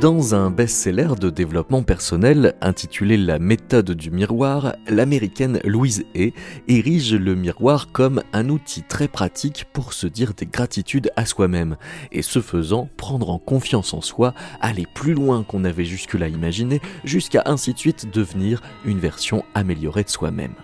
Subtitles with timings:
[0.00, 6.34] Dans un best-seller de développement personnel intitulé La méthode du miroir, l'américaine Louise Hay
[6.66, 11.76] érige le miroir comme un outil très pratique pour se dire des gratitudes à soi-même
[12.10, 16.80] et ce faisant prendre en confiance en soi, aller plus loin qu'on avait jusque-là imaginé,
[17.04, 20.54] jusqu'à ainsi de suite devenir une version améliorée de soi-même.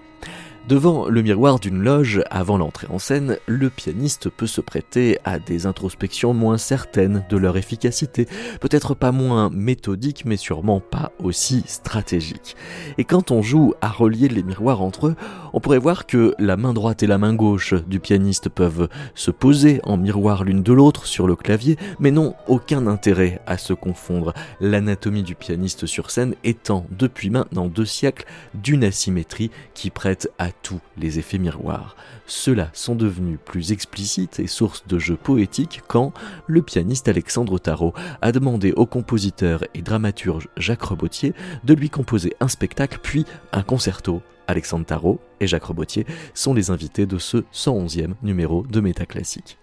[0.70, 5.40] Devant le miroir d'une loge, avant l'entrée en scène, le pianiste peut se prêter à
[5.40, 8.28] des introspections moins certaines de leur efficacité,
[8.60, 12.54] peut-être pas moins méthodiques, mais sûrement pas aussi stratégiques.
[12.98, 15.16] Et quand on joue à relier les miroirs entre eux,
[15.52, 19.32] on pourrait voir que la main droite et la main gauche du pianiste peuvent se
[19.32, 23.72] poser en miroir l'une de l'autre sur le clavier, mais n'ont aucun intérêt à se
[23.72, 30.30] confondre, l'anatomie du pianiste sur scène étant depuis maintenant deux siècles d'une asymétrie qui prête
[30.38, 31.96] à tous les effets miroirs.
[32.26, 36.12] Ceux-là sont devenus plus explicites et source de jeux poétiques quand
[36.46, 42.34] le pianiste Alexandre Tarot a demandé au compositeur et dramaturge Jacques Robotier de lui composer
[42.40, 44.22] un spectacle puis un concerto.
[44.46, 49.58] Alexandre Tarot et Jacques Robotier sont les invités de ce 111e numéro de Métaclassique.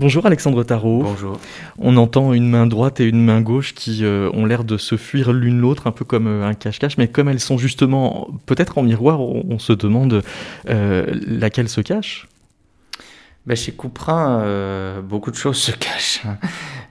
[0.00, 1.02] Bonjour Alexandre Tarot.
[1.02, 1.40] Bonjour.
[1.76, 4.96] On entend une main droite et une main gauche qui euh, ont l'air de se
[4.96, 8.78] fuir l'une l'autre, un peu comme euh, un cache-cache, mais comme elles sont justement peut-être
[8.78, 10.22] en miroir, on, se demande
[10.68, 12.28] euh, laquelle se cache.
[13.44, 16.22] Ben, chez Couperin, beaucoup de choses se cachent.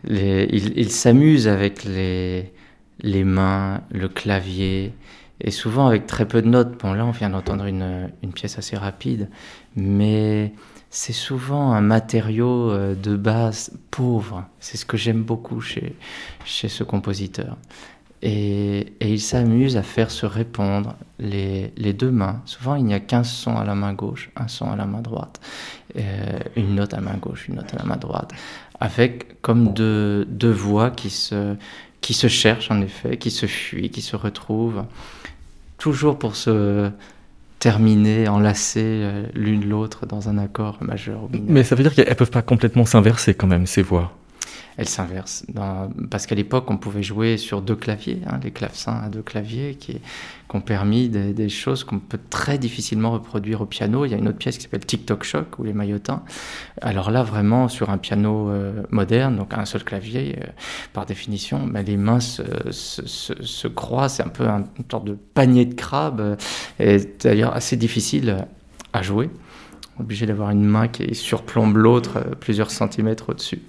[0.10, 2.52] il, s'amuse avec les,
[3.00, 4.92] les mains, le clavier,
[5.40, 6.78] et souvent avec très peu de notes.
[6.82, 9.30] Bon, là, on vient d'entendre une, une pièce assez rapide,
[9.78, 10.52] mais
[10.98, 14.46] c'est souvent un matériau euh, de base pauvre.
[14.60, 15.96] C'est ce que j'aime beaucoup chez,
[16.44, 17.56] chez ce compositeur.
[18.24, 22.42] Et, il s'amuse à faire se répondre les, les deux mains.
[22.46, 25.02] Souvent, il n'y a qu'un son à la main gauche, un son à la main
[25.02, 25.40] droite,
[25.98, 28.32] euh, une note à la main gauche, une note à la main droite,
[28.80, 31.56] avec comme deux, deux voix qui se,
[32.02, 34.84] qui se cherchent en effet, qui se fuient, qui se retrouvent,
[35.78, 36.90] toujours pour se
[37.60, 41.48] terminer, enlacer euh, l'une l'autre dans un accord majeur ou mineur.
[41.50, 44.14] Mais ça veut dire qu'elles peuvent pas complètement s'inverser quand même, ces voix
[44.78, 45.44] elle s'inverse.
[46.12, 49.76] Parce qu'à l'époque, on pouvait jouer sur deux claviers, hein, les clavecins à deux claviers,
[49.76, 50.00] qui,
[50.54, 54.06] ont permis des, choses qu'on peut très difficilement reproduire au piano.
[54.06, 56.24] Il y a une autre pièce qui s'appelle TikTok Shock ou les maillotins.
[56.82, 60.48] Alors là, vraiment, sur un piano euh, moderne, donc un seul clavier, euh,
[60.94, 64.16] par définition, ben, les mains se, se, croisent.
[64.16, 66.36] C'est un peu un, une sorte de panier de crabe, euh,
[66.80, 68.46] et d'ailleurs assez difficile
[68.94, 69.30] à jouer
[70.00, 73.62] obligé d'avoir une main qui surplombe l'autre plusieurs centimètres au-dessus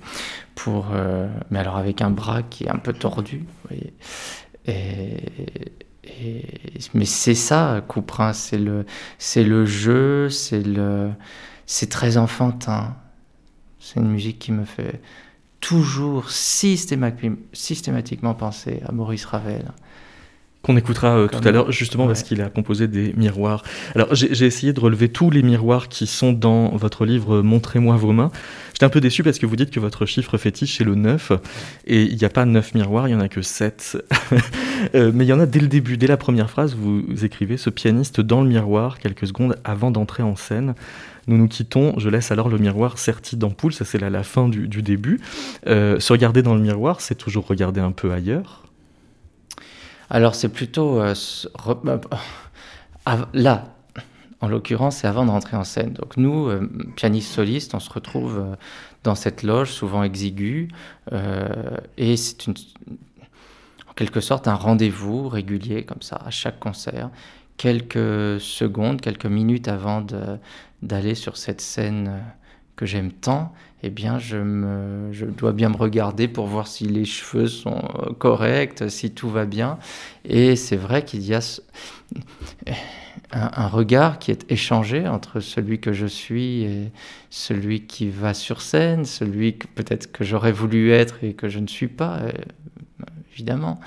[0.55, 0.89] pour
[1.51, 3.93] mais alors avec un bras qui est un peu tordu voyez.
[6.95, 8.87] mais c'est ça, Couperin, c'est le,
[9.19, 11.11] c'est le jeu, c'est le,
[11.67, 12.97] c'est très enfantin.
[13.79, 15.01] C'est une musique qui me fait
[15.61, 19.65] toujours systématiquement penser à Maurice Ravel
[20.63, 23.63] qu'on écoutera euh, tout à l'heure, justement parce qu'il a composé des miroirs.
[23.95, 28.13] Alors j'ai essayé de relever tous les miroirs qui sont dans votre livre Montrez-moi vos
[28.13, 28.31] mains.
[28.73, 31.33] J'étais un peu déçu parce que vous dites que votre chiffre fétiche c'est le 9,
[31.87, 33.99] et il n'y a pas 9 miroirs, il n'y en a que 7.
[34.95, 37.57] Euh, mais il y en a dès le début, dès la première phrase, vous écrivez
[37.57, 40.77] ce pianiste dans le miroir quelques secondes avant d'entrer en scène.
[41.27, 44.83] Nous nous quittons, je laisse alors le miroir serti d'ampoule, ça c'est la, fin du,
[44.83, 45.21] début.
[45.67, 48.68] Euh, se regarder dans le miroir, c'est toujours regarder un peu ailleurs
[50.11, 51.15] alors c'est plutôt euh,
[53.09, 53.65] euh, là,
[54.41, 55.93] en l'occurrence, c'est avant de rentrer en scène.
[55.93, 58.57] Donc nous, euh, pianistes solistes, on se retrouve
[59.05, 60.69] dans cette loge, souvent exiguë,
[61.97, 67.11] et c'est en quelque sorte un rendez-vous régulier comme ça à chaque concert,
[67.57, 70.05] quelques secondes, quelques minutes avant
[70.83, 72.23] d'aller sur cette scène
[72.77, 73.53] que j'aime tant,
[73.83, 77.83] eh bien, je, me, je dois bien me regarder pour voir si les cheveux sont
[78.01, 79.79] euh, corrects, si tout va bien.
[80.25, 81.41] Et c'est vrai qu'il y a
[83.33, 86.91] un, regard qui est échangé entre celui que je suis et
[87.31, 91.61] celui qui va sur scène, celui que peut-être que j'aurais voulu être et que je
[91.61, 92.33] ne suis pas, euh,
[93.33, 93.79] évidemment.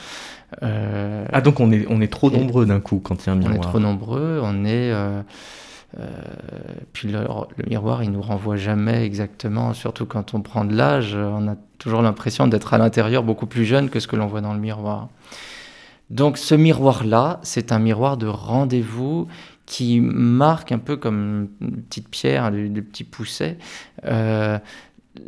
[0.63, 3.33] Euh, ah donc on est, on est trop nombreux d'un coup quand il y a
[3.33, 3.55] un miroir.
[3.55, 4.91] On est trop nombreux, on est...
[4.91, 5.21] Euh,
[6.93, 7.27] puis le,
[7.67, 12.01] miroir, il nous renvoie jamais exactement, surtout quand on prend de l'âge, on a toujours
[12.01, 15.09] l'impression d'être à l'intérieur beaucoup plus jeune que ce que l'on voit dans le miroir.
[16.11, 19.27] Donc ce miroir-là, c'est un miroir de rendez-vous
[19.65, 23.57] qui marque un peu comme une petite pierre, des, petits poussets,
[24.05, 24.59] euh,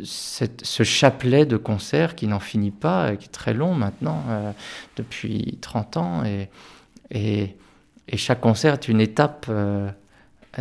[0.02, 4.52] ce chapelet de concert qui n'en finit pas, qui est très long maintenant, euh,
[4.96, 6.22] depuis 30 ans.
[7.10, 7.56] Et,
[8.16, 9.50] chaque concert est une étape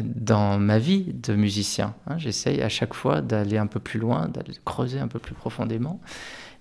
[0.01, 1.93] dans ma vie de musicien.
[2.07, 2.17] Hein.
[2.17, 5.99] J'essaye à chaque fois d'aller un peu plus loin, d'aller creuser un peu plus profondément.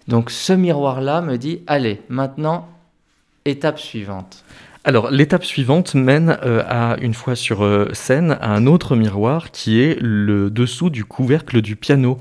[0.09, 2.69] Donc ce miroir-là me dit, allez, maintenant,
[3.45, 4.45] étape suivante.
[4.85, 9.53] Alors, l'étape suivante mène euh, à, une fois sur euh, scène, à un autre miroir
[9.53, 12.19] qui est le dessous du couvercle du piano.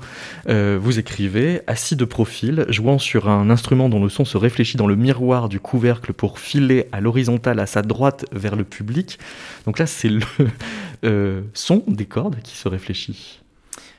[0.48, 4.76] Euh, vous écrivez, assis de profil, jouant sur un instrument dont le son se réfléchit
[4.76, 9.18] dans le miroir du couvercle pour filer à l'horizontale à sa droite vers le public.
[9.66, 13.40] Donc là, c'est le son des cordes qui se réfléchit.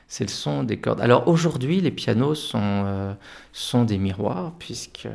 [0.08, 1.02] C'est le son des cordes.
[1.02, 3.14] Alors aujourd'hui, les pianos sont,
[3.52, 5.08] sont des miroirs, puisque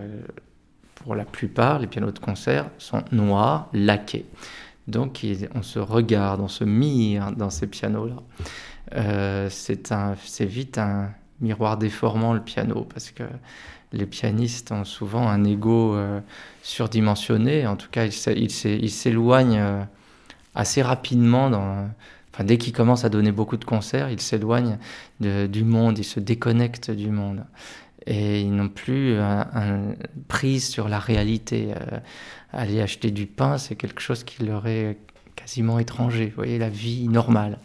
[1.03, 4.25] pour la plupart, les pianos de concert sont noirs, laqués.
[4.87, 8.15] Donc on se regarde, on se mire dans ces pianos-là.
[8.95, 11.11] Euh, c'est vite un
[11.41, 13.23] miroir déformant le piano parce que
[13.93, 16.19] les pianistes ont souvent un ego euh,
[16.63, 17.67] surdimensionné.
[17.67, 19.83] En tout cas, ils s'éloignent euh,
[20.55, 21.51] assez rapidement.
[22.39, 24.77] dès qu'ils commencent à donner beaucoup de concerts, ils s'éloignent
[25.19, 27.43] du monde, ils se déconnectent du monde
[28.05, 29.95] et ils n'ont plus un,
[30.27, 31.73] prise sur la réalité.
[31.75, 31.99] Euh,
[32.51, 34.97] aller acheter du pain, c'est quelque chose qui leur est
[35.35, 36.27] quasiment étranger.
[36.27, 37.59] Vous voyez, la vie normale.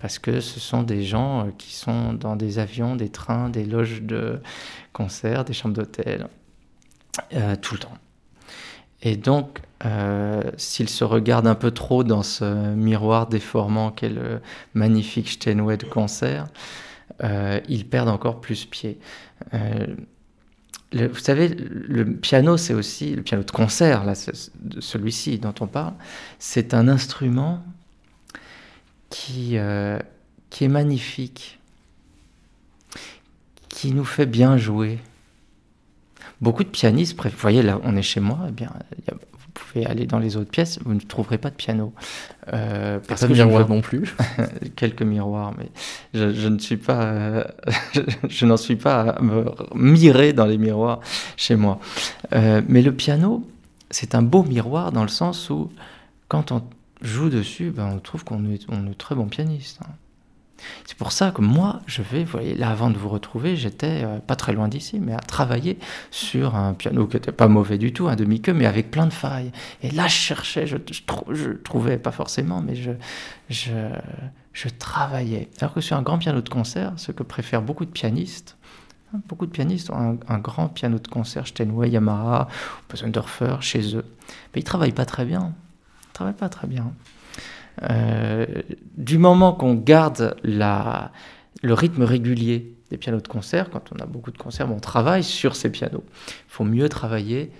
[0.00, 3.64] Parce que ce sont des gens euh, qui sont dans des avions, des trains, des
[3.64, 4.40] loges de
[4.92, 6.28] concert, des chambres d'hôtel,
[7.34, 7.98] euh, tout le temps.
[9.02, 9.60] Et donc,
[10.56, 14.40] s'ils se regardent un peu trop dans ce miroir déformant qu'est le
[14.74, 16.46] magnifique Steinway de concert,
[17.22, 18.98] ils perdent encore plus pied.
[19.54, 19.86] Euh,
[20.92, 24.04] vous savez, le piano, c'est aussi, le piano de concert,
[24.80, 25.94] celui-ci dont on parle,
[26.38, 27.64] c'est un instrument
[29.10, 29.98] qui, euh,
[30.48, 31.58] qui est magnifique,
[33.68, 34.98] qui nous fait bien jouer.
[36.40, 39.18] Beaucoup de pianistes, vous voyez, là, on est chez moi, eh bien, il y a
[39.58, 41.92] pouvez aller dans les autres pièces, vous ne trouverez pas de piano.
[42.52, 44.14] Euh, parce pas de miroir non plus.
[44.76, 45.68] Quelques miroirs, mais
[46.14, 47.46] je, ne suis pas,
[48.28, 49.44] je, n'en suis pas à me
[49.74, 51.00] mirer dans les miroirs
[51.36, 51.80] chez moi.
[52.32, 53.46] Euh, mais le piano,
[53.90, 55.70] c'est un beau miroir dans le sens où
[56.28, 56.62] quand on
[57.02, 59.80] joue dessus, ben, on trouve qu'on est, on est très bon pianiste.
[59.82, 59.90] Hein.
[60.84, 64.02] C'est pour ça que moi, je vais, vous voyez, là avant de vous retrouver, j'étais
[64.04, 65.78] euh, pas très loin d'ici, mais à travailler
[66.10, 69.12] sur un piano qui n'était pas mauvais du tout, un demi-queue, mais avec plein de
[69.12, 69.52] failles.
[69.82, 70.76] Et là, je cherchais, je,
[71.62, 72.92] trouvais pas forcément, mais je,
[73.50, 75.48] je, travaillais.
[75.60, 78.56] Alors que sur un grand piano de concert, ce que préfèrent beaucoup de pianistes,
[79.14, 82.48] hein, Beaucoup de pianistes ont un, grand piano de concert, Steinway, Yamaha,
[82.94, 84.04] Zondorfer, chez eux.
[84.54, 85.52] Mais ils travaillent pas très bien.
[86.08, 86.92] Ils travaillent pas très bien.
[87.82, 88.46] Euh,
[88.96, 94.30] du moment qu'on garde le rythme régulier des pianos de concert, quand on a beaucoup
[94.30, 96.04] de concerts, on travaille sur ces pianos.
[96.28, 97.50] Il faut mieux travailler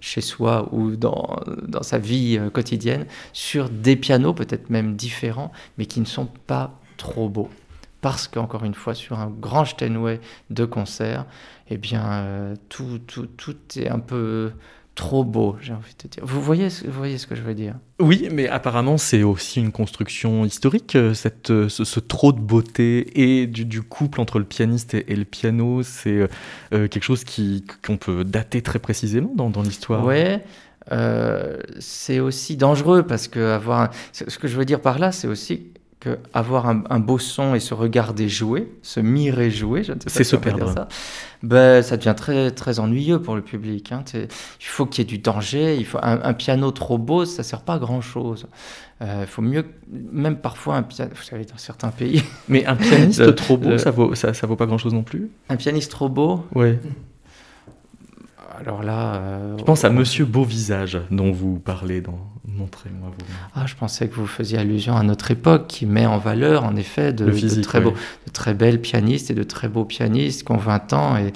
[0.00, 1.36] chez soi ou dans,
[1.82, 6.78] sa vie euh, quotidienne sur des pianos peut-être même différents, mais qui ne sont pas
[6.96, 7.48] trop beaux.
[8.00, 11.24] Parce qu'encore une fois, sur un grand Steinway de concert,
[11.70, 12.98] eh bien, euh, tout
[13.76, 14.50] est un peu
[14.94, 16.22] trop beau, j'ai envie de dire.
[16.24, 17.74] Vous voyez, vous voyez ce que je veux dire?
[17.98, 23.20] Oui, mais apparemment c'est aussi une construction historique, euh, cette, euh, ce, trop de beauté
[23.20, 26.28] et du, couple entre le pianiste et, le piano, c'est
[26.72, 27.24] euh, quelque chose
[27.84, 30.04] qu'on peut dater très précisément dans, dans l'histoire.
[30.04, 30.38] Oui,
[31.78, 35.71] c'est aussi dangereux parce que avoir, ce que je veux dire par là, c'est aussi
[36.32, 40.04] avoir un, un, beau son et se regarder jouer, se mirer jouer, je ne sais
[40.04, 40.64] pas si se perdre.
[40.64, 40.88] Dire ça,
[41.42, 43.92] ben, ça devient très, très ennuyeux pour le public.
[43.92, 44.04] Hein.
[44.14, 44.28] Il
[44.60, 47.62] faut qu'il y ait du danger, il faut un, piano trop beau, ça ne sert
[47.62, 48.46] pas à grand-chose.
[49.00, 52.22] Il euh, faut mieux, même parfois un piano, vous savez, dans certains pays.
[52.48, 55.30] Mais un pianiste trop beau, ça vaut, ça, ça vaut pas grand-chose non plus?
[55.48, 56.44] Un pianiste trop beau?
[56.54, 56.78] Ouais.
[58.60, 59.16] Alors là.
[59.16, 63.48] Euh, je pense à Monsieur Beau Visage dont vous parlez dans Montrez-moi vos mains.
[63.54, 66.76] Ah, je pensais que vous faisiez allusion à notre époque qui met en valeur, en
[66.76, 67.30] effet, de,
[67.62, 67.94] très, beaux,
[68.26, 71.32] de très belles pianistes et de très beaux pianistes qui ont 20 ans et,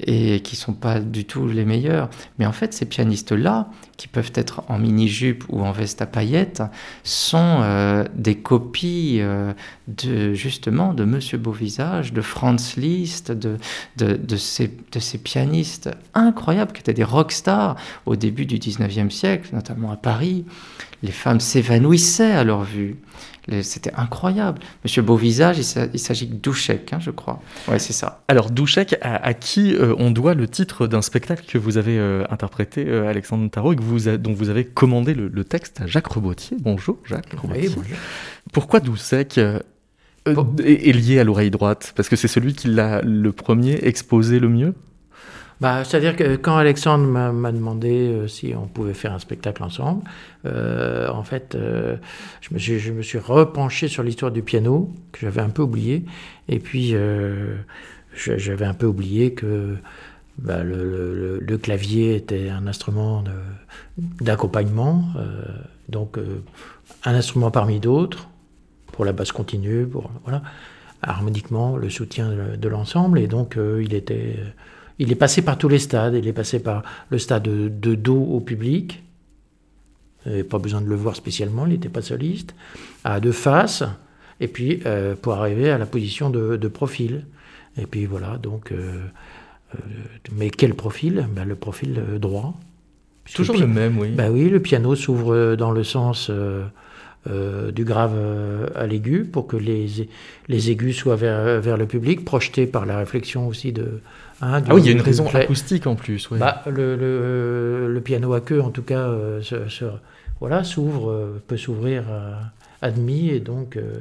[0.00, 2.08] et qui sont pas du tout les meilleurs.
[2.38, 6.62] Mais en fait, ces pianistes-là, qui peuvent être en mini-jupe ou en veste à paillettes,
[7.02, 9.52] sont euh, des copies euh,
[9.88, 13.58] de, justement de Monsieur Beauvisage, de Franz Liszt, de,
[13.96, 19.50] de, ces, de ces pianistes incroyables qui étaient des rockstars au début du 19e siècle,
[19.52, 20.44] notamment à Paris.
[21.02, 22.96] Les femmes s'évanouissaient à leur vue.
[23.62, 24.60] C'était incroyable.
[24.84, 27.42] Monsieur Beauvisage, il s'agit de Douchek, hein, je crois.
[27.68, 28.22] Ouais, c'est ça.
[28.28, 32.24] Alors, Douchek, à, qui euh, on doit le titre d'un spectacle que vous avez euh,
[32.30, 36.06] interprété, euh, Alexandre Tarot, et que vous dont vous avez commandé le, texte à Jacques
[36.06, 36.56] Rebotier.
[36.58, 37.84] Bonjour, Jacques Oui, bonjour.
[38.52, 41.92] Pourquoi Doucek est, lié à l'oreille droite?
[41.94, 44.74] Parce que c'est celui qui l'a le premier exposé le mieux?
[45.60, 50.02] Bah, C'est-à-dire que quand Alexandre m'a demandé euh, si on pouvait faire un spectacle ensemble,
[50.46, 51.96] euh, en fait, euh,
[52.40, 56.04] je, me suis, je, repenché sur l'histoire du piano, que j'avais un peu oublié,
[56.48, 56.94] et puis
[58.14, 59.76] j'avais un peu oublié que
[60.38, 63.22] bah, le, le, clavier était un instrument
[63.96, 65.04] d'accompagnement,
[65.88, 66.18] donc
[67.04, 68.28] un instrument parmi d'autres,
[68.92, 70.42] pour la basse continue, pour voilà,
[71.02, 74.36] harmoniquement le soutien de l'ensemble, et donc il était
[74.98, 76.14] il est passé par tous les stades.
[76.14, 79.02] Il est passé par le stade de, dos au public.
[80.50, 82.54] pas besoin de le voir spécialement, il n'était pas soliste.
[83.04, 83.84] À de face,
[84.40, 87.26] et puis euh, pour arriver à la position de, profil.
[87.76, 88.72] Et puis voilà, donc.
[88.72, 89.00] Euh,
[89.74, 89.78] euh,
[90.32, 91.26] mais quel profil?
[91.34, 92.54] Ben, Le profil droit.
[93.34, 94.10] Toujours le, même, oui.
[94.10, 96.30] Ben oui, le piano s'ouvre dans le sens
[97.26, 98.12] du grave
[98.74, 100.08] à l'aigu pour que les,
[100.48, 104.00] les aigus soient vers, vers le public, projetés par la réflexion aussi de,
[104.40, 106.28] Hein, ah oui, il y a une raison acoustique en plus.
[106.32, 109.40] Bah, le, le, le, piano à queue, en tout cas, euh,
[110.40, 112.04] voilà, s'ouvre, euh, peut s'ouvrir
[112.82, 114.00] à, demi, et donc euh,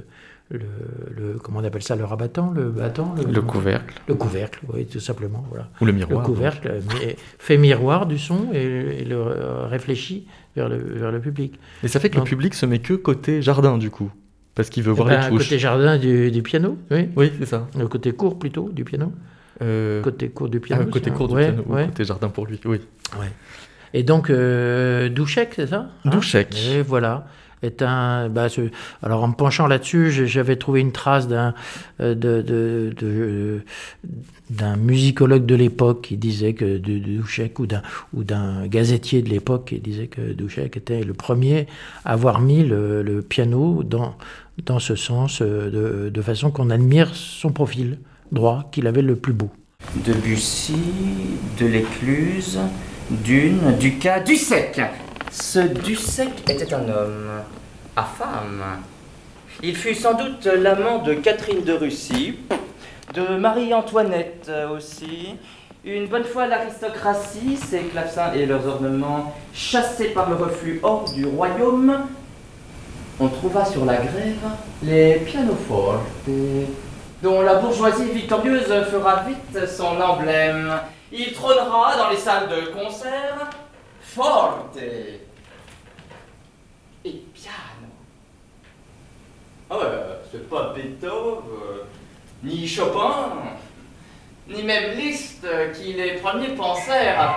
[0.50, 4.02] le, comment on appelle ça, le rabattant, le battant, le, couvercle.
[4.08, 5.70] Le couvercle, oui, tout simplement, voilà.
[5.82, 6.20] Ou le miroir.
[6.20, 6.80] Le couvercle
[7.38, 9.22] fait miroir du son et, le
[9.70, 11.60] réfléchit vers le, vers le public.
[11.84, 14.12] Et ça fait que le public se met que côté jardin, du coup
[14.56, 15.44] parce qu'il veut voir eh les ben, touches.
[15.46, 17.10] Côté jardin du, du piano, oui.
[17.16, 17.68] Oui, c'est ça.
[17.78, 19.12] Le côté court plutôt du piano.
[19.62, 20.84] Euh, côté court du piano.
[20.86, 22.80] Ah, côté court du piano, côté jardin pour lui, oui.
[23.96, 26.10] Et donc, euh, Douchek, c'est ça hein?
[26.10, 26.56] Douchek.
[26.56, 27.28] Et voilà.
[27.64, 28.48] Bah,
[29.02, 31.54] alors en me penchant là-dessus, j'avais trouvé une trace d'un
[32.02, 33.60] euh,
[34.50, 37.82] d'un musicologue de l'époque qui disait que Douchek ou d'un
[38.14, 41.68] ou d'un gazetier de l'époque qui disait que Douchek était le premier
[42.04, 47.52] à avoir mis le, piano dans ce sens euh, de, de façon qu'on admire son
[47.52, 47.98] profil
[48.32, 49.50] droit qu'il avait le plus beau.
[50.06, 50.76] Debussy,
[51.60, 52.60] de l'Écluse,
[53.10, 54.82] Dune, Ducas, Dussec.
[55.34, 57.42] Ce Dussec était un homme
[57.96, 58.64] à femme.
[59.64, 62.38] Il fut sans doute l'amant de Catherine de Russie,
[63.16, 65.36] de Marie-Antoinette aussi.
[65.86, 71.26] Une bonne fois l'aristocratie, ses clavecins et leurs ornements chassés par le reflux hors du
[71.26, 72.06] royaume,
[73.20, 74.38] on trouva sur la grève
[74.84, 76.30] les pianofortes,
[77.24, 80.80] dont la bourgeoisie victorieuse fera vite son emblème.
[81.12, 83.50] Il trônera dans les salles de concert
[84.14, 84.78] forte
[87.06, 87.90] et piano.
[89.70, 89.86] Ah ouais,
[90.32, 91.42] c'est pas Beethoven,
[92.44, 93.34] ni Chopin,
[94.48, 97.36] ni même Liszt qui les premiers pensèrent.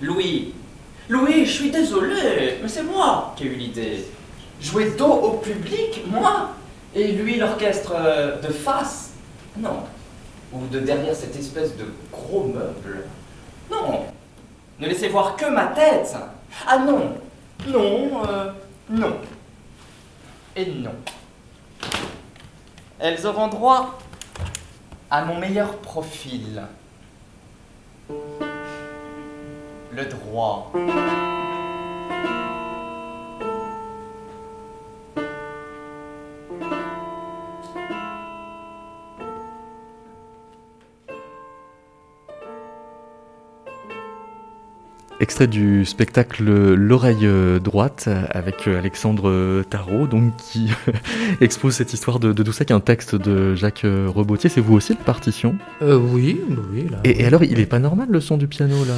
[0.00, 0.54] Louis,
[1.08, 4.04] Louis, je suis désolé, mais c'est moi qui ai eu l'idée.
[4.60, 6.50] Jouer dos au public, moi
[6.94, 9.12] Et lui, l'orchestre euh, de face
[9.58, 9.80] Non.
[10.52, 13.04] Ou de derrière cette espèce de gros meuble
[13.70, 14.04] Non.
[14.80, 16.16] Ne laissez voir que ma tête
[16.66, 17.18] Ah non
[17.66, 18.52] Non, euh,
[18.90, 19.16] non.
[20.56, 20.94] Et non.
[22.98, 23.98] Elles auront droit
[25.10, 26.62] à mon meilleur profil
[29.92, 30.72] le droit.
[45.24, 47.26] Extrait du spectacle L'oreille
[47.58, 50.70] droite avec Alexandre Tarot, donc qui
[51.40, 54.50] expose cette histoire de, de Doucet, un texte de Jacques Rebotier.
[54.50, 55.54] C'est vous aussi la partition?
[55.80, 56.38] Euh, Oui,
[56.74, 56.88] oui.
[56.90, 58.92] Là, et, et, alors, il est pas normal le son du piano là?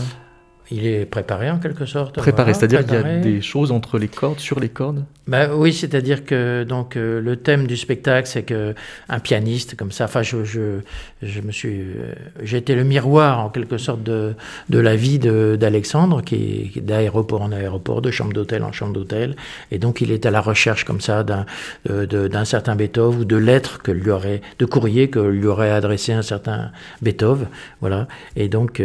[0.70, 2.16] Il est préparé en quelque sorte.
[2.16, 5.72] Préparé, c'est-à-dire qu'il y a des choses entre les cordes, sur les cordes ben, Oui,
[5.72, 10.44] c'est-à-dire que donc, euh, le thème du spectacle, c'est qu'un pianiste comme ça, enfin, je,
[10.44, 10.80] je,
[11.22, 11.80] je me suis.
[11.80, 14.34] Euh, j'ai été le miroir en quelque sorte de,
[14.68, 19.36] de la vie d'Alexandre, qui est d'aéroport en aéroport, de chambre d'hôtel en chambre d'hôtel.
[19.70, 21.46] Et donc, il est à la recherche comme ça d'un
[21.84, 24.40] d'un certain Beethoven ou de lettres que lui aurait.
[24.58, 27.46] de courrier que lui aurait adressé un certain Beethoven.
[27.80, 28.08] Voilà.
[28.34, 28.82] Et donc.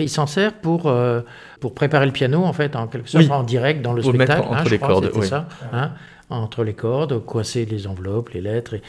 [0.00, 1.20] Euh, il s'en sert pour, euh,
[1.60, 4.40] pour préparer le piano, en fait, en quelque sorte, en direct dans le spectacle.
[4.40, 5.26] Mettre entre hein, les cordes, oui.
[5.26, 5.46] ça.
[5.72, 5.92] Hein,
[6.30, 8.74] entre les cordes, coincer les enveloppes, les lettres.
[8.74, 8.82] Et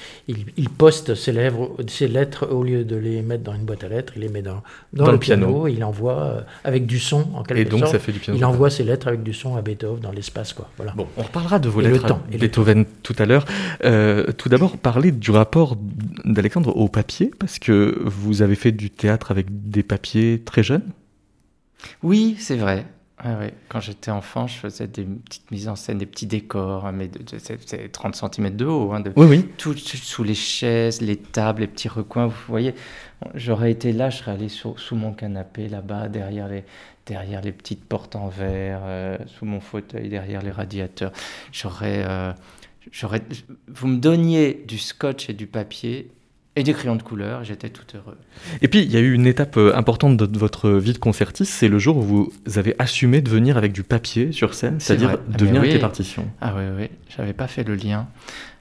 [0.58, 3.90] il, poste ses, lèvres, ses lettres, au lieu de les mettre dans une boîte à
[3.90, 4.64] lettres, il les met dans,
[4.94, 5.68] dans, le, piano.
[5.68, 7.92] il envoie euh, avec du son, en quelque et donc, sorte.
[7.92, 10.54] Ça fait du piano il envoie ses lettres avec du son à Beethoven dans l'espace.
[10.54, 10.70] Quoi.
[10.78, 10.94] Voilà.
[10.96, 13.46] Bon, on reparlera de vos lettres à Beethoven tout à l'heure.
[13.84, 15.78] Euh, tout d'abord, parler du rapport
[16.26, 20.84] d'Alexandre au papier, parce que vous avez fait du théâtre avec des papiers très jeunes.
[22.02, 22.86] Oui, c'est vrai.
[23.70, 27.10] Quand j'étais enfant, je faisais des petites mises en scène, des petits décors, hein, mais
[27.40, 28.94] c'est 30 cm de haut.
[28.94, 29.46] Hein, de, oui, oui.
[29.58, 32.28] Tout sous les chaises, les tables, les petits recoins.
[32.28, 32.76] Vous voyez,
[33.34, 36.64] j'aurais été là, je serais allé sous, mon canapé, là-bas, derrière les,
[37.08, 41.12] derrière les petites portes en verre, euh, sous mon fauteuil, derrière les radiateurs.
[41.52, 42.04] J'aurais.
[42.08, 42.34] Euh,
[42.92, 43.24] j'aurais,
[43.68, 46.12] vous me donniez du scotch et du papier,
[46.58, 48.18] et des crayons de couleur, j'étais tout heureux.
[48.62, 51.54] Et puis, il y a eu une étape euh, importante de votre vie de concertiste,
[51.54, 55.20] c'est le jour où vous avez assumé de venir avec du papier sur scène, c'est-à-dire
[55.28, 56.28] de venir avec les partitions.
[56.42, 58.08] Ah oui, oui, j'avais pas fait le lien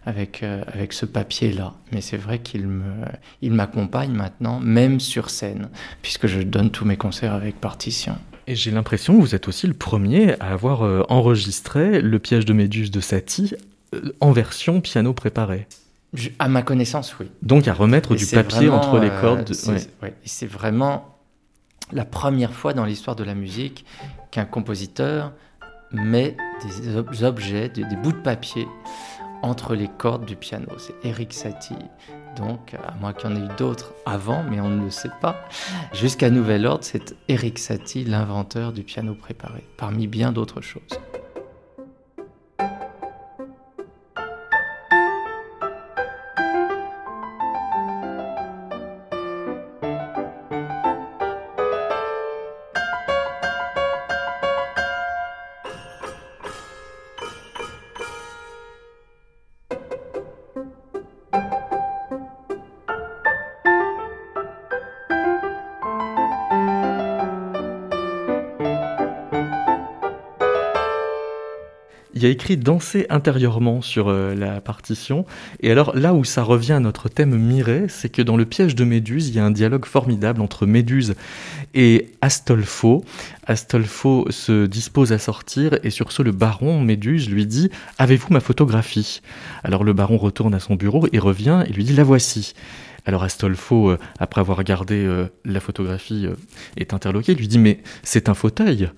[0.05, 2.93] avec, euh, avec ce papier-là, mais c'est vrai qu'il me,
[3.41, 5.71] il m'accompagne maintenant, même sur scène,
[6.03, 8.17] puisque je donne tous mes concerts avec partition.
[8.47, 12.45] Et j'ai l'impression que vous êtes aussi le premier à avoir euh, enregistré le piège
[12.45, 13.55] de Méduse de Satie
[14.21, 15.67] en version piano préparé
[16.39, 17.31] à ma connaissance, oui.
[17.43, 19.53] Donc à remettre du papier entre les cordes.
[19.69, 21.17] Euh, c'est vraiment
[21.93, 23.85] la première fois dans l'histoire de la musique
[24.31, 25.33] qu'un compositeur
[25.93, 28.67] met des objets, des, bouts de papier
[29.43, 30.67] entre les cordes du piano.
[30.79, 31.75] C'est Eric Satie.
[32.37, 35.11] Donc, à moins qu'il y en ait eu d'autres avant, mais on ne le sait
[35.23, 35.37] pas.
[35.95, 40.83] Jusqu'à nouvel ordre, c'est Eric Satie, l'inventeur du piano préparé, parmi bien d'autres choses.
[72.17, 75.27] Il y a écrit danser intérieurement sur euh, la partition.
[75.61, 78.75] Et alors là où ça revient à notre thème miré, c'est que dans le piège
[78.75, 81.15] de Méduse, il y a un dialogue formidable entre Méduse
[81.75, 83.05] et Astolfo.
[83.47, 88.41] Astolfo se dispose à sortir et sur ce le baron Méduse lui dit Avez-vous ma
[88.41, 89.21] photographie?
[89.63, 92.55] Alors le baron retourne à son bureau et revient et lui dit La voici.
[93.05, 96.27] Alors Astolfo, euh, après avoir regardé euh, la photographie,
[96.79, 98.89] est interloqué, lui dit Mais c'est un fauteuil.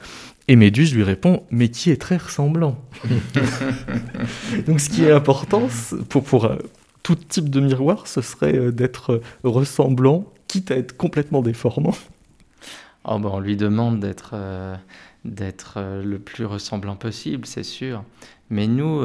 [0.49, 2.79] Et Méduse lui répond Mais qui est très ressemblant?
[4.67, 5.69] Donc ce qui est important
[6.09, 6.57] pour, pour euh,
[7.03, 11.95] tout type de miroir, ce serait euh, d'être ressemblant, quitte à être complètement déformant.
[13.05, 14.35] ben, On lui demande d'être
[15.25, 18.03] d'être le plus ressemblant possible, c'est sûr.
[18.49, 19.03] Mais nous,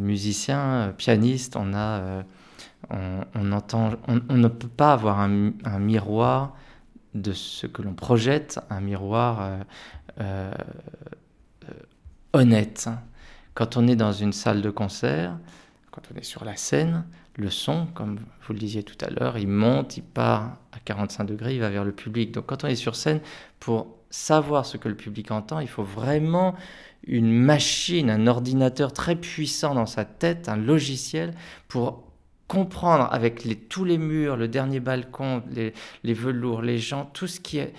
[0.00, 2.22] musiciens, pianistes, on a
[2.90, 6.54] on, entend, on, ne peut pas avoir un, miroir
[7.14, 9.40] de ce que l'on projette, un miroir
[10.20, 10.52] euh,
[11.64, 11.72] euh,
[12.32, 12.88] honnête.
[13.54, 15.38] Quand on est dans une salle de concert,
[15.90, 17.04] quand on est sur la scène,
[17.36, 21.24] le son, comme vous le disiez tout à l'heure, il monte, il part à 45
[21.24, 22.32] degrés, il va vers le public.
[22.32, 23.20] Donc quand on est sur scène,
[23.60, 26.54] pour savoir ce que le public entend, il faut vraiment
[27.06, 31.34] une machine, un ordinateur très puissant dans sa tête, un logiciel
[31.68, 32.04] pour
[32.46, 35.72] comprendre avec tous les murs, le dernier balcon, les,
[36.14, 37.72] velours, les gens, tout ce qui est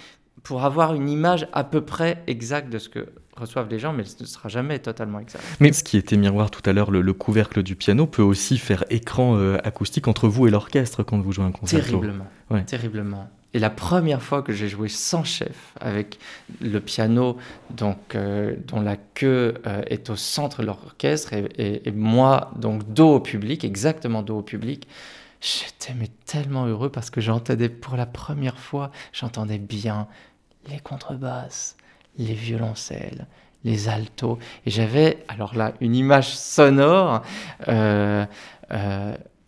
[0.44, 4.04] pour avoir une image à peu près exacte de ce que reçoivent les gens, mais
[4.04, 5.44] ce ne sera jamais totalement exact.
[5.60, 8.84] Mais ce qui était miroir tout à l'heure, le, couvercle du piano peut aussi faire
[8.90, 11.84] écran euh, acoustique entre vous et l'orchestre quand vous jouez un concert.
[11.84, 12.28] Terriblement,
[12.68, 13.30] terriblement.
[13.56, 16.18] Et la première fois que j'ai joué sans chef, avec
[16.60, 17.38] le piano
[17.70, 23.16] donc, euh, dont la queue euh, est au centre de l'orchestre, et, moi, donc dos
[23.16, 24.88] au public, exactement dos au public,
[25.40, 25.94] j'étais
[26.26, 30.08] tellement heureux parce que j'entendais pour la première fois, j'entendais bien
[30.70, 31.78] les contrebasses,
[32.18, 33.28] les violoncelles,
[33.64, 37.22] les altos, et j'avais alors là une image sonore
[37.68, 38.26] euh,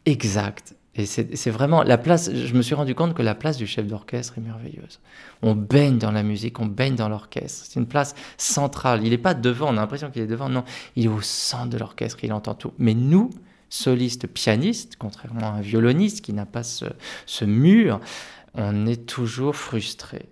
[0.05, 3.67] exacte et c'est vraiment la place, je me suis rendu compte que la place du
[3.67, 5.01] chef d'orchestre est merveilleuse.
[5.41, 7.65] On baigne dans la musique, on baigne dans l'orchestre.
[7.67, 9.01] C'est une place centrale.
[9.03, 10.47] Il n'est pas devant, on a l'impression qu'il est devant.
[10.47, 10.63] Non,
[10.95, 12.71] il est au centre de l'orchestre, il entend tout.
[12.77, 13.29] Mais nous,
[13.67, 16.85] solistes, pianistes, contrairement à un violoniste qui n'a pas ce,
[17.25, 17.99] ce mur,
[18.53, 20.29] on est toujours frustré.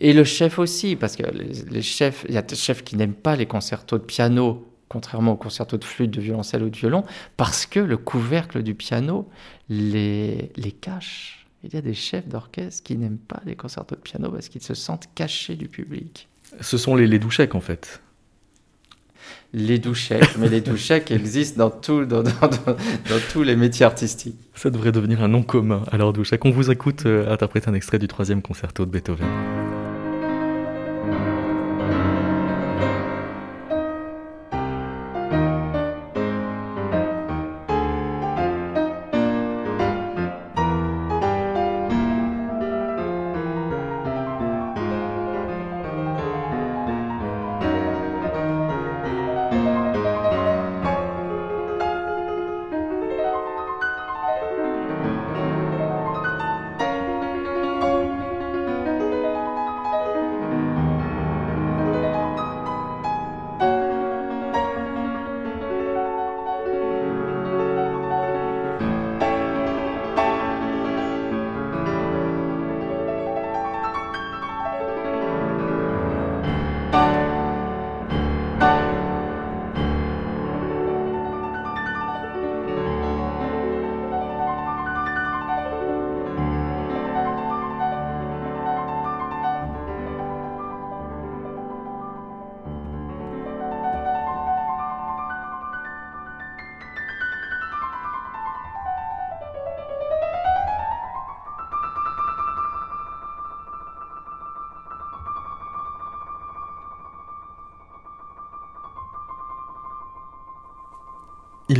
[0.00, 3.14] Et le chef aussi, parce que les, chefs, il y a des chefs qui n'aiment
[3.14, 7.04] pas les concertos de piano contrairement au concerto de flûte, de violoncelle ou de violon,
[7.36, 9.28] parce que le couvercle du piano
[9.68, 11.46] les, les cache.
[11.64, 14.62] Il y a des chefs d'orchestre qui n'aiment pas les concertos de piano parce qu'ils
[14.62, 16.28] se sentent cachés du public.
[16.60, 18.00] Ce sont les, les douchèques en fait.
[19.52, 24.38] Les douchèques, mais les douchèques existent dans, tout, dans, dans, dans, tous les métiers artistiques.
[24.54, 25.82] Ça devrait devenir un nom commun.
[25.90, 29.26] Alors douchèque, on vous écoute euh, interpréter un extrait du troisième concerto de Beethoven.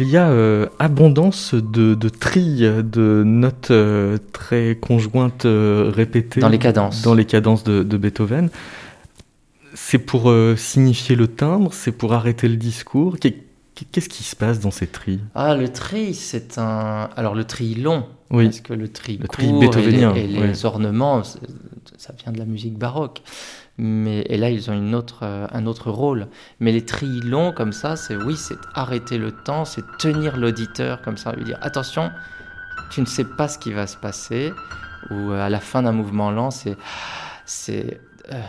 [0.00, 6.40] Il y a euh, abondance de, de trilles, de notes euh, très conjointes euh, répétées.
[6.40, 7.02] Dans les cadences.
[7.02, 8.50] Dans les cadences de, Beethoven.
[9.74, 13.16] C'est pour signifier le timbre, c'est pour arrêter le discours.
[13.20, 15.20] Qu'est-ce qui se passe dans ces trilles?
[15.34, 17.10] Ah, le tri, c'est un.
[17.16, 18.06] Alors, le tri long.
[18.30, 18.46] Oui.
[18.46, 22.76] Parce que le tri le court beethovenien, et les, ornements, ça vient de la musique
[22.76, 23.22] baroque
[23.78, 26.28] mais et là ils ont une autre, euh, un autre rôle.
[26.60, 31.00] Mais les trilles longs comme ça, c'est oui, c'est arrêter le temps, c'est tenir l'auditeur
[31.02, 32.10] comme ça, lui dire attention,
[32.90, 34.52] tu ne sais pas ce qui va se passer.
[35.10, 36.76] Ou euh, à la fin d'un mouvement lent, c'est
[37.44, 38.00] c'est
[38.32, 38.42] euh,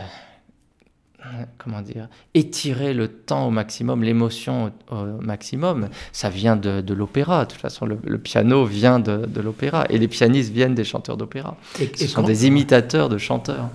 [1.57, 5.89] comment dire, étirer le temps au maximum, l'émotion au, maximum.
[6.11, 7.45] Ça vient de, l'opéra.
[7.45, 11.57] De toute façon, le, piano vient de, l'opéra et les pianistes viennent des chanteurs d'opéra.
[11.95, 13.69] Ce sont des imitateurs de chanteurs.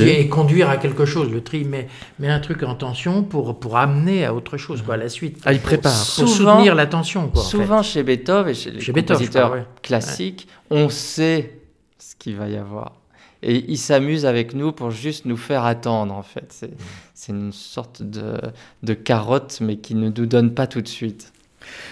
[0.00, 1.30] Et, conduire à quelque chose.
[1.30, 4.94] Le tri met, met un truc en tension pour, pour amener à autre chose, quoi,
[4.94, 5.40] à la suite.
[5.44, 5.92] Ah, il prépare.
[5.92, 7.30] Pour, soutenir l'attention.
[7.34, 11.60] Souvent chez Beethoven et chez les compositeurs classiques, on sait
[11.98, 12.99] ce qu'il va y avoir
[13.42, 16.66] et ils s'amusent avec nous pour juste nous faire attendre en fait.
[17.14, 21.32] C'est une sorte de, carotte mais qui ne nous donne pas tout de suite.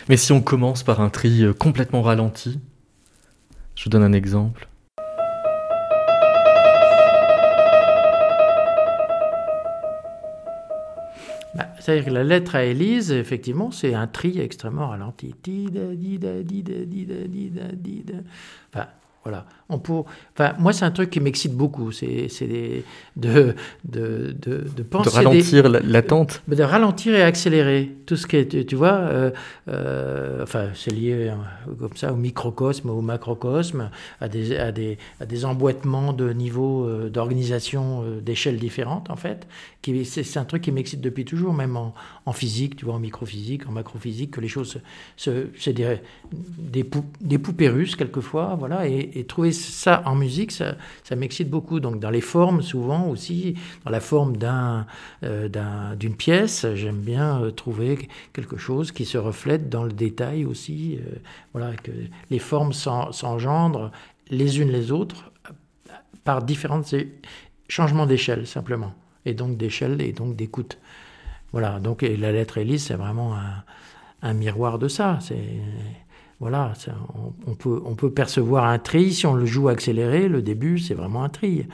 [0.09, 2.59] Mais si on commence par un tri euh, complètement ralenti,
[3.75, 4.69] je vous donne un exemple.
[11.55, 15.35] Bah, c'est-à-dire que la lettre à Élise, effectivement, c'est un tri extrêmement ralenti.
[18.73, 18.87] Enfin,
[19.25, 19.47] voilà.
[19.71, 19.93] On peut,
[20.33, 21.93] enfin, moi, c'est un truc qui m'excite beaucoup.
[21.93, 22.29] C'est
[23.17, 23.55] de,
[23.85, 25.11] de, de, de penser.
[25.11, 26.43] De ralentir l'attente.
[26.49, 27.95] De, ralentir et accélérer.
[28.07, 29.31] Tout ce qui est, tu, vois, euh,
[29.69, 31.35] euh, enfin, c'est lié euh,
[31.79, 33.91] comme ça au microcosme, au macrocosme,
[34.23, 39.47] à des, à des, à des emboîtements de niveaux d'organisation d'échelles différentes, en fait.
[40.05, 41.95] C'est un truc qui m'excite depuis toujours, même en,
[42.27, 44.81] en, physique, tu vois, en microphysique, en macrophysique, que les choses.
[45.17, 45.99] C'est des,
[46.33, 46.89] des,
[47.21, 50.77] des, poupées russes, quelquefois, voilà, et, et trouver ça en musique, ça,
[51.17, 51.81] m'excite beaucoup.
[51.81, 53.55] Donc dans les formes, souvent aussi,
[53.85, 54.35] dans la forme
[55.23, 60.45] euh, d'une pièce, j'aime bien euh, trouver quelque chose qui se reflète dans le détail
[60.45, 60.99] aussi.
[61.01, 61.17] Euh,
[61.53, 61.93] voilà, que
[62.31, 63.91] les formes s'engendrent
[64.31, 65.33] les unes les autres
[66.25, 66.83] par différents
[67.69, 68.93] changements d'échelle simplement.
[69.25, 70.79] Et donc d'échelle et donc d'écoute.
[71.53, 73.65] Voilà, donc la lettre Élise, c'est vraiment un,
[74.23, 75.19] un, miroir de ça.
[75.21, 75.61] C'est
[76.41, 76.73] voilà,
[77.47, 80.29] on, peut, on peut percevoir un tri si on le joue accéléré.
[80.29, 81.67] Le début, c'est vraiment un tri.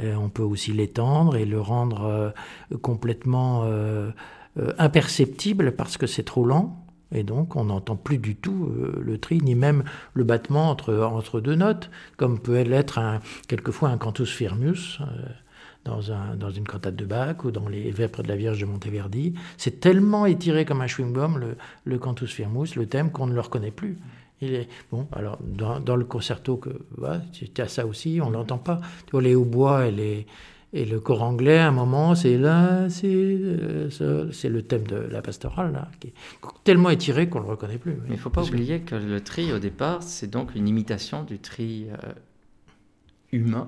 [0.00, 2.30] Euh, on peut aussi l'étendre et le rendre euh,
[2.82, 4.10] complètement euh,
[4.78, 6.84] imperceptible parce que c'est trop lent.
[7.12, 11.40] Et donc, on n'entend plus du tout le tri, ni même le battement entre, entre
[11.40, 13.00] deux notes, comme peut l'être
[13.46, 14.98] quelquefois un cantus firmus
[15.88, 18.66] dans, un, dans, une cantate de Bach ou dans les Vêpres de la Vierge de
[18.66, 19.34] Monteverdi.
[19.56, 23.40] C'est tellement étiré comme un chewing-gum, le, le, cantus firmus, le thème, qu'on ne le
[23.40, 23.98] reconnaît plus.
[24.40, 28.28] Il est, bon, alors, dans, dans le concerto, que, voilà, tu as ça aussi, on
[28.28, 28.80] ne l'entend pas.
[29.06, 30.26] Tu vois, les hautbois et, les,
[30.72, 33.88] et le cor anglais, à un moment, c'est là, c'est euh,
[34.30, 36.14] c'est le thème de la pastorale, là, qui est
[36.64, 37.94] tellement étiré qu'on ne le reconnaît plus.
[37.94, 41.24] Mais il ne faut pas oublier que le tri, au départ, c'est donc une imitation
[41.24, 42.12] du tri euh,
[43.32, 43.66] humain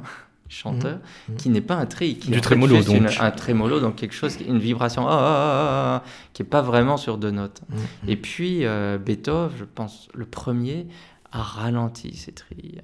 [0.50, 1.32] chanteur, mmh.
[1.32, 1.36] Mmh.
[1.36, 3.16] qui n'est pas un tri, qui du trémolo donc.
[3.20, 7.18] un trémolo, donc quelque chose, une vibration ah, ah, ah, qui est pas vraiment sur
[7.18, 7.62] deux notes.
[7.68, 8.08] Mmh.
[8.08, 10.88] Et puis euh, Beethoven, je pense le premier,
[11.32, 12.78] a ralenti ces tris.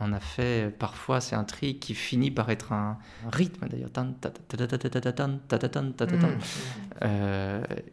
[0.00, 2.98] On, a fait, parfois, c'est un tri qui finit par être un,
[3.32, 3.90] rythme d'ailleurs,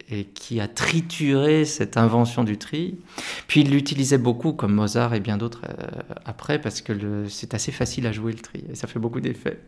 [0.08, 2.98] et qui a trituré cette invention du tri.
[3.48, 5.62] Puis il l'utilisait beaucoup, comme Mozart et bien d'autres
[6.24, 9.60] après, parce que c'est assez facile à jouer le tri, et ça fait beaucoup d'effets.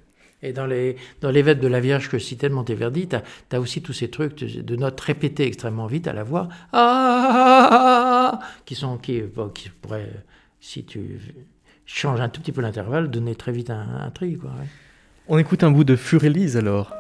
[0.43, 3.17] Et dans les, dans les de la Vierge que de Monteverdi, tu
[3.57, 8.77] as, aussi tous ces trucs de, notes répétées extrêmement vite à la voix, ah, qui
[8.77, 9.23] sont, qui,
[9.55, 10.25] qui pourraient
[10.61, 11.19] si tu
[11.87, 14.37] changes un tout petit peu l'intervalle, donner très vite un, un tri.
[14.37, 14.51] Quoi,
[15.27, 16.95] On écoute un bout de Furélise alors.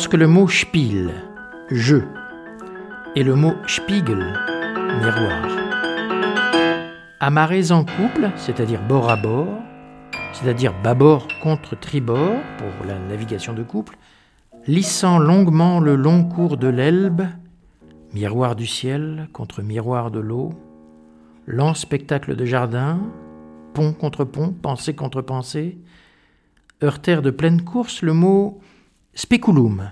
[0.00, 1.12] Lorsque le mot Spiel,
[1.70, 2.08] jeu,
[3.14, 4.32] et le mot Spiegel,
[4.98, 5.46] miroir,
[7.20, 9.58] amarrés en couple, c'est-à-dire bord à bord,
[10.32, 13.98] c'est-à-dire bâbord contre tribord pour la navigation de couple,
[14.66, 17.26] lissant longuement le long cours de l'Elbe,
[18.14, 20.54] miroir du ciel contre miroir de l'eau,
[21.46, 23.00] lent spectacle de jardin,
[23.74, 25.76] pont contre pont, pensée contre pensée,
[26.82, 28.62] heurtèrent de pleine course le mot
[29.22, 29.90] Speculum,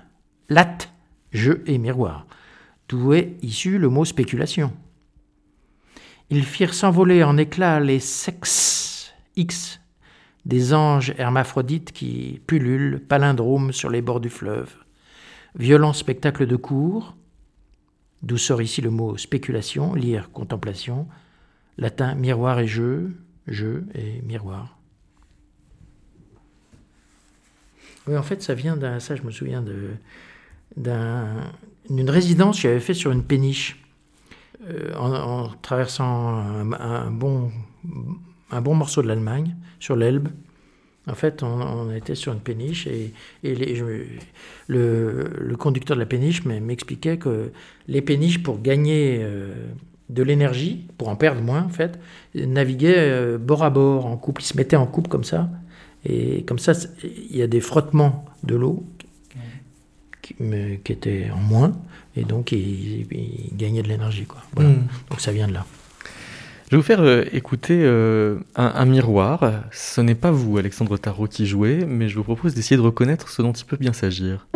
[0.49, 0.79] lat,
[1.33, 2.27] jeu et miroir,
[2.88, 4.73] d'où est issu le mot spéculation.
[6.31, 9.83] Ils firent s'envoler en éclats les sex, X,
[10.47, 14.75] des anges hermaphrodites qui pullulent, palindromes sur les bords du fleuve.
[15.55, 17.14] Violent spectacle de cours,
[18.23, 21.07] d'où sort ici le mot spéculation, lire contemplation,
[21.77, 23.14] latin miroir et jeu,
[23.47, 24.78] jeu et miroir.
[28.09, 29.01] Oui, en fait, ça vient d'un.
[29.01, 29.62] Ça, je me souviens
[30.77, 33.83] d'une résidence que j'avais fait sur une péniche.
[34.68, 36.42] Euh, en, traversant
[36.81, 37.53] un, bon,
[38.51, 40.29] morceau de l'Allemagne, sur l'Elbe,
[41.07, 43.12] En fait, on, était sur une péniche et,
[44.68, 47.53] le, conducteur de la péniche m'expliquait que
[47.87, 49.55] les péniches, pour gagner euh,
[50.11, 51.99] de l'énergie, pour en perdre moins en fait,
[52.35, 54.42] naviguaient euh, bord à bord, en couple.
[54.42, 55.49] Ils se mettaient en couple comme ça.
[56.09, 58.85] Et comme ça, il y a des frottements de l'eau
[60.23, 60.35] qui,
[60.92, 61.77] étaient en moins.
[62.16, 63.07] Et donc, ils,
[63.53, 64.27] gagnaient de l'énergie.
[64.57, 64.87] Hmm.
[65.11, 65.66] Donc, ça vient de là.
[66.66, 69.64] Je vais vous faire euh, écouter euh, un, miroir.
[69.73, 73.31] Ce n'est pas vous, Alexandre Tarot, qui jouez, mais je vous propose d'essayer de reconnaître
[73.31, 74.47] ce dont il peut bien s'agir.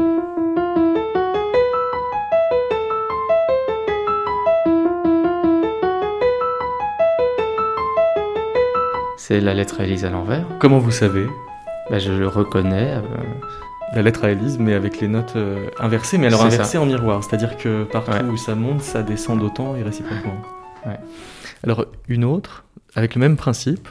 [9.33, 10.45] C'est la lettre à Élise à l'envers.
[10.61, 11.27] Comment vous savez?
[11.89, 12.97] Bah, Je le reconnais.
[12.97, 13.01] Euh,
[13.95, 15.39] la lettre à Élise, mais avec les notes
[15.79, 17.25] inversées, mais alors inversées en miroir.
[17.25, 20.37] C'est-à-dire que partout où ça monte, ça descend d'autant et réciproquement.
[20.85, 20.99] Ouais.
[21.65, 22.65] Alors une autre,
[22.95, 23.89] avec le même principe.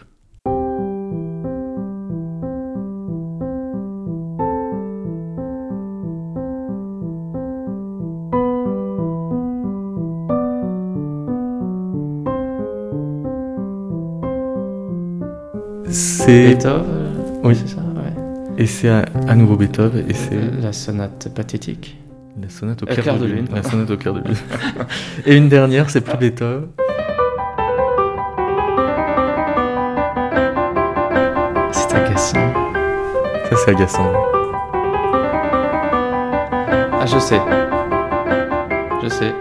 [16.26, 17.42] C'est Beethoven.
[17.44, 17.82] Oui, c'est ça.
[17.82, 18.14] Ouais.
[18.58, 21.98] Et c'est à, nouveau Beethoven et c'est la sonate pathétique.
[22.40, 23.48] La sonate au euh, clair, de, lune.
[23.52, 24.36] La sonate au clair de lune.
[25.26, 26.68] et une dernière, c'est plus Beethoven.
[32.16, 34.14] Ça, c'est agaçant.
[36.94, 37.42] Ah, je sais.
[39.04, 39.34] Je sais.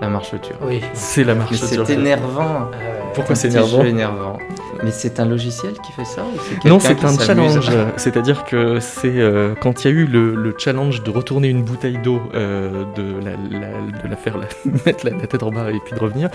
[0.00, 0.58] La marche turque.
[0.62, 0.80] Oui.
[0.94, 1.86] C'est la marche turque.
[1.86, 2.70] C'est énervant.
[3.14, 3.84] Pourquoi c'est énervant?
[3.84, 4.38] énervant
[4.84, 6.22] mais c'est un logiciel qui fait ça
[6.64, 7.70] Non, c'est un challenge.
[7.96, 11.98] C'est-à-dire que c'est euh, quand il y a eu le, challenge de retourner une bouteille
[11.98, 14.36] d'eau, euh, de, la, faire
[14.86, 16.28] mettre la, tête en bas et puis de revenir,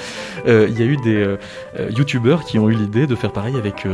[0.47, 1.37] euh, il y a eu des
[1.95, 3.85] youtubeurs qui ont eu l'idée de faire pareil avec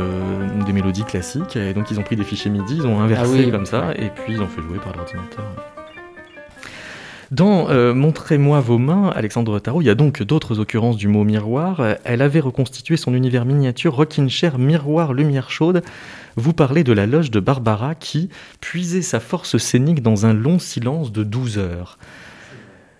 [0.66, 1.56] des mélodies classiques.
[1.56, 4.10] Et donc ils ont pris des fichiers MIDI, ils ont inversé ah comme ça, et
[4.10, 5.44] puis ils ont fait jouer par l'ordinateur.
[7.32, 11.24] Dans euh, Montrez-moi vos mains, Alexandre Tarot, il y a donc d'autres occurrences du mot
[11.24, 11.82] miroir.
[12.04, 15.82] Elle avait reconstitué son univers miniature Rockin' Chair Miroir Lumière Chaude.
[16.36, 18.28] Vous parlez de la loge de Barbara qui
[18.60, 21.98] puisait sa force scénique dans un long silence de 12 heures.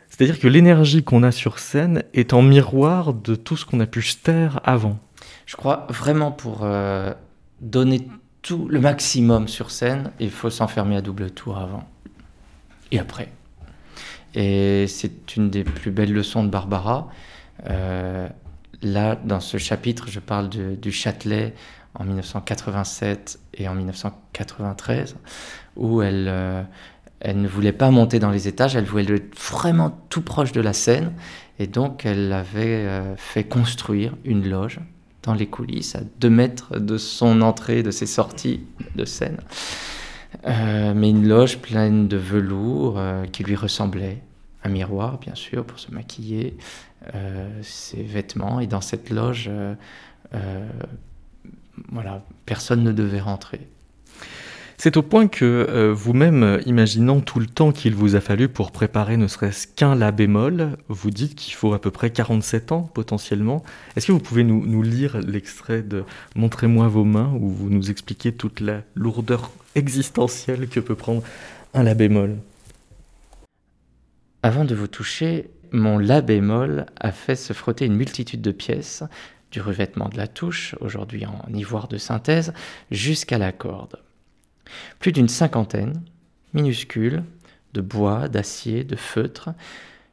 [0.08, 3.86] C'est-à-dire que l'énergie qu'on a sur scène est en miroir de tout ce qu'on a
[3.86, 4.98] pu se taire avant.
[5.44, 7.12] Je crois vraiment pour euh,
[7.60, 8.08] donner
[8.42, 11.88] tout le maximum sur scène, il faut s'enfermer à double tour avant
[12.92, 13.28] et après.
[14.36, 17.08] Et c'est une des plus belles leçons de Barbara.
[17.68, 18.28] Euh,
[18.82, 21.54] là, dans ce chapitre, je parle du Châtelet
[21.94, 25.16] en 1987 et en 1993,
[25.76, 26.62] où elle, euh,
[27.20, 30.60] elle ne voulait pas monter dans les étages, elle voulait être vraiment tout proche de
[30.60, 31.14] la scène,
[31.58, 34.80] et donc elle avait euh, fait construire une loge
[35.22, 38.60] dans les coulisses, à deux mètres de son entrée, de ses sorties
[38.94, 39.38] de scène.
[40.44, 43.00] mais une loge pleine de velours
[43.32, 44.22] qui lui ressemblait,
[44.66, 46.56] un miroir, bien sûr, pour se maquiller,
[47.14, 48.60] euh, ses vêtements.
[48.60, 49.74] Et dans cette loge, euh,
[50.34, 50.68] euh,
[51.90, 53.60] voilà, personne ne devait rentrer.
[54.78, 59.16] C'est au point que vous-même, imaginant tout le temps qu'il vous a fallu pour préparer
[59.16, 63.64] ne serait-ce qu'un La bémol, vous dites qu'il faut à peu près 47 ans potentiellement.
[63.96, 67.90] Est-ce que vous pouvez nous, nous lire l'extrait de Montrez-moi vos mains, où vous nous
[67.90, 71.22] expliquez toute la lourdeur existentielle que peut prendre
[71.72, 72.36] un La bémol?
[74.46, 79.02] Avant de vous toucher, mon La bémol a fait se frotter une multitude de pièces,
[79.50, 82.52] du revêtement de la touche, aujourd'hui en ivoire de synthèse,
[82.92, 83.96] jusqu'à la corde.
[85.00, 86.00] Plus d'une cinquantaine,
[86.54, 87.24] minuscules,
[87.74, 89.48] de bois, d'acier, de feutre,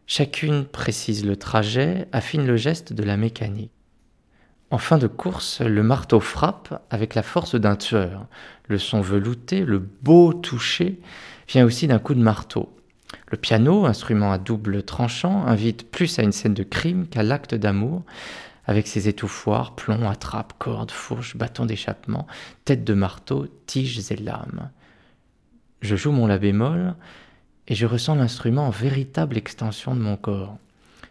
[0.08, 3.70] chacune précise le trajet, affine le geste de la mécanique.
[4.72, 8.26] En fin de course, le marteau frappe avec la force d'un tueur.
[8.68, 11.00] Le son velouté, le beau toucher,
[11.48, 12.76] vient aussi d'un coup de marteau.
[13.34, 17.56] Le piano, instrument à double tranchant, invite plus à une scène de crime qu'à l'acte
[17.56, 18.04] d'amour,
[18.68, 22.28] avec ses étouffoirs, plombs, attrapes, cordes, fourches, bâtons d'échappement,
[22.64, 24.70] têtes de marteau, tiges et lames.
[25.82, 26.94] Je joue mon la bémol
[27.68, 30.56] et je ressens l'instrument en véritable extension de mon corps.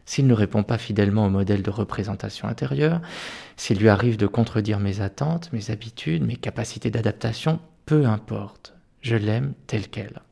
[0.07, 3.01] S'il ne répond pas fidèlement au modèle de représentation intérieure,
[3.57, 9.17] s'il lui arrive de contredire mes attentes, mes habitudes, mes capacités d'adaptation, peu importe, je
[9.17, 10.23] l'aime tel quel.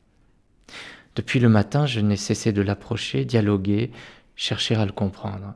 [1.15, 3.91] Depuis le matin, je n'ai cessé de l'approcher, dialoguer,
[4.35, 5.55] chercher à le comprendre.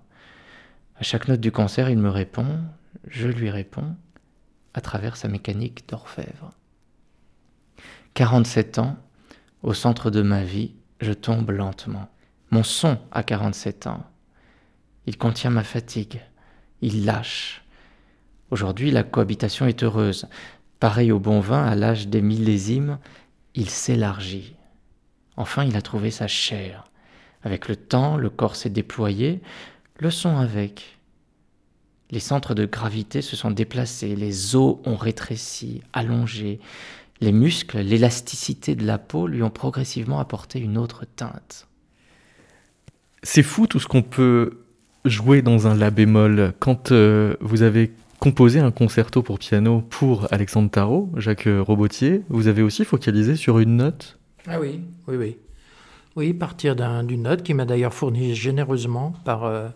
[0.97, 2.59] À chaque note du concert, il me répond,
[3.07, 3.95] je lui réponds,
[4.73, 6.51] à travers sa mécanique d'orfèvre.
[8.15, 8.97] 47 ans,
[9.63, 12.09] au centre de ma vie, je tombe lentement.
[12.51, 14.03] Mon son a 47 ans.
[15.05, 16.21] Il contient ma fatigue.
[16.81, 17.63] Il lâche.
[18.51, 20.27] Aujourd'hui, la cohabitation est heureuse.
[20.79, 22.99] Pareil au bon vin, à l'âge des millésimes,
[23.53, 24.54] il s'élargit.
[25.37, 26.85] Enfin, il a trouvé sa chair.
[27.43, 29.41] Avec le temps, le corps s'est déployé,
[29.99, 30.97] le son avec.
[32.11, 36.59] Les centres de gravité se sont déplacés, les os ont rétréci, allongé,
[37.21, 41.67] les muscles, l'élasticité de la peau lui ont progressivement apporté une autre teinte.
[43.23, 44.59] C'est fou tout ce qu'on peut
[45.05, 46.53] jouer dans un la bémol.
[46.59, 52.47] Quand euh, vous avez composé un concerto pour piano pour Alexandre Tarot, Jacques Robotier, vous
[52.47, 54.14] avez aussi focalisé sur une note
[54.47, 55.37] Ah oui, oui, oui.
[56.15, 59.67] Oui, partir d'une note qui m'a d'ailleurs fournie généreusement par, euh,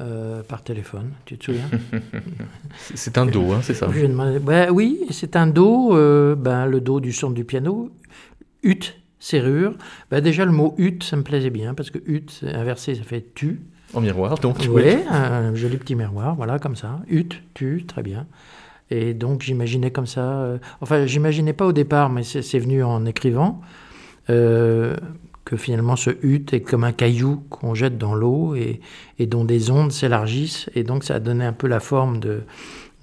[0.00, 1.68] euh, par téléphone, tu te souviens
[2.94, 7.00] C'est un Do, hein, c'est ça ben, Oui, c'est un Do, euh, ben, le Do
[7.00, 7.90] du son du piano,
[8.62, 8.80] ut,
[9.18, 9.74] serrure.
[10.10, 13.32] Ben, déjà, le mot ut, ça me plaisait bien, parce que ut, inversé, ça fait
[13.34, 13.60] tu.
[13.94, 14.58] En miroir, donc.
[14.68, 17.00] Oui, un joli petit miroir, voilà, comme ça.
[17.08, 18.26] Ut, tu, très bien.
[18.92, 20.20] Et donc, j'imaginais comme ça.
[20.20, 23.62] Euh, enfin, j'imaginais pas au départ, mais c'est venu en écrivant.
[24.30, 24.96] Euh,
[25.44, 28.80] que finalement ce hutte est comme un caillou qu'on jette dans l'eau et,
[29.26, 30.70] dont des ondes s'élargissent.
[30.76, 32.44] Et donc ça a donné un peu la forme de,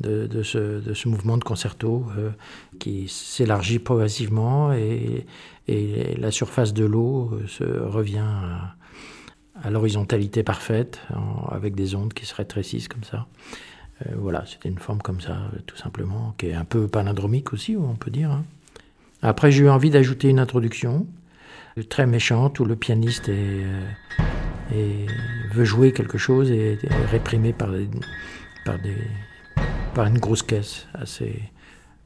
[0.01, 2.29] ce, mouvement de concerto euh,
[2.79, 5.25] qui s'élargit progressivement et,
[5.67, 8.25] la surface de l'eau euh, se revient
[9.61, 11.01] à, l'horizontalité parfaite
[11.51, 13.27] avec des ondes qui se rétrécissent comme ça.
[14.15, 17.95] Voilà, c'était une forme comme ça, tout simplement, qui est un peu palindromique aussi, on
[17.95, 18.31] peut dire.
[18.31, 18.45] Hein.
[19.21, 21.07] Après, j'ai eu envie d'ajouter une introduction
[21.89, 23.81] très méchante où le pianiste euh,
[25.51, 27.69] veut jouer quelque chose et est réprimé par,
[28.65, 28.97] par, des,
[29.93, 31.41] par une grosse caisse assez,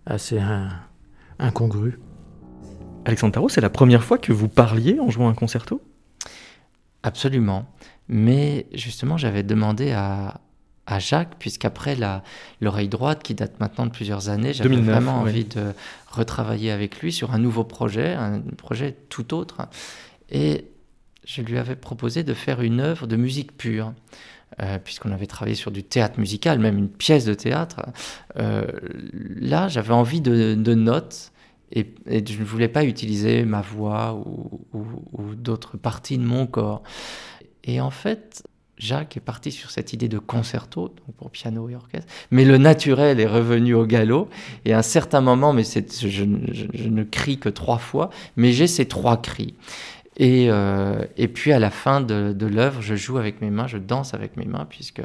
[0.05, 0.39] assez
[1.39, 1.99] incongrue.
[3.05, 5.81] Alexandre Tarot, c'est la première fois que vous parliez en jouant un concerto?
[7.03, 7.65] Absolument.
[8.07, 10.39] Mais justement, j'avais demandé à,
[10.85, 11.97] à Jacques, puisqu'après
[12.59, 15.73] l'oreille droite, qui date maintenant de plusieurs années, j'avais vraiment envie de
[16.09, 19.67] retravailler avec lui sur un nouveau projet, un projet tout autre.
[20.29, 20.65] Et
[21.25, 23.93] je lui avais proposé de faire une œuvre de musique pure.
[24.61, 27.87] Euh, puisqu'on avait travaillé sur du théâtre musical, même une pièce de théâtre.
[28.37, 28.67] Euh,
[29.09, 31.31] là, j'avais envie de, notes
[31.71, 36.83] et, je ne voulais pas utiliser ma voix ou, ou d'autres parties de mon corps.
[37.63, 38.43] Et en fait,
[38.83, 43.19] Jacques est parti sur cette idée de concerto, pour piano et orchestre, mais le naturel
[43.21, 44.29] est revenu au galop,
[44.65, 46.23] et à un certain moment, mais je, je,
[46.89, 49.55] ne crie que trois fois, mais j'ai ces trois cris.
[50.17, 53.67] Et, euh, et puis à la fin de, de l'œuvre, je joue avec mes mains,
[53.67, 55.01] je danse avec mes mains, puisque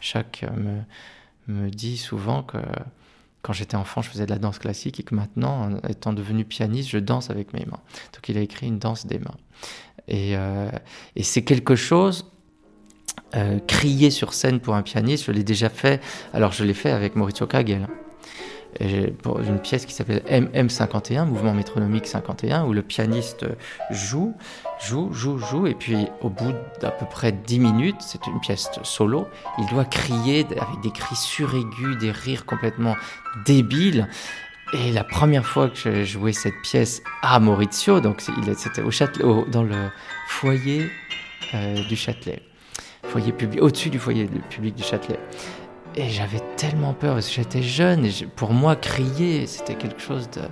[0.00, 0.80] Jacques me,
[1.46, 2.58] me dit souvent que
[3.42, 6.90] quand j'étais enfant, je faisais de la danse classique et que maintenant, étant devenu pianiste,
[6.90, 7.80] je danse avec mes mains.
[8.12, 9.36] Donc il a écrit une danse des mains.
[10.08, 10.70] Et, euh,
[11.16, 12.30] et c'est quelque chose
[13.36, 16.00] euh, crier sur scène pour un pianiste, je l'ai déjà fait.
[16.34, 17.86] Alors je l'ai fait avec Maurizio Kagel.
[19.22, 23.46] pour une pièce qui s'appelle MM51, Mouvement métronomique 51, où le pianiste
[23.90, 24.34] joue,
[24.80, 28.70] joue, joue, joue, et puis au bout d'à peu près 10 minutes, c'est une pièce
[28.82, 29.26] solo,
[29.58, 32.96] il doit crier avec des cris suraigus, des rires complètement
[33.44, 34.08] débiles.
[34.72, 38.22] Et la première fois que j'ai joué cette pièce à Maurizio, donc
[38.56, 38.82] c'était
[39.22, 39.90] au dans le
[40.28, 40.88] foyer
[41.54, 42.40] euh, du Châtelet
[43.04, 45.18] foyer public, au-dessus du foyer public du Châtelet.
[45.96, 50.30] Et j'avais tellement peur parce que j'étais jeune et pour moi crier c'était quelque chose
[50.30, 50.42] de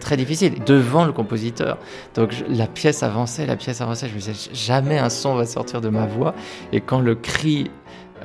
[0.00, 1.76] très difficile devant le compositeur.
[2.14, 5.82] Donc la pièce avançait, la pièce avançait, je me disais jamais un son va sortir
[5.82, 6.34] de ma voix
[6.72, 7.70] et quand le cri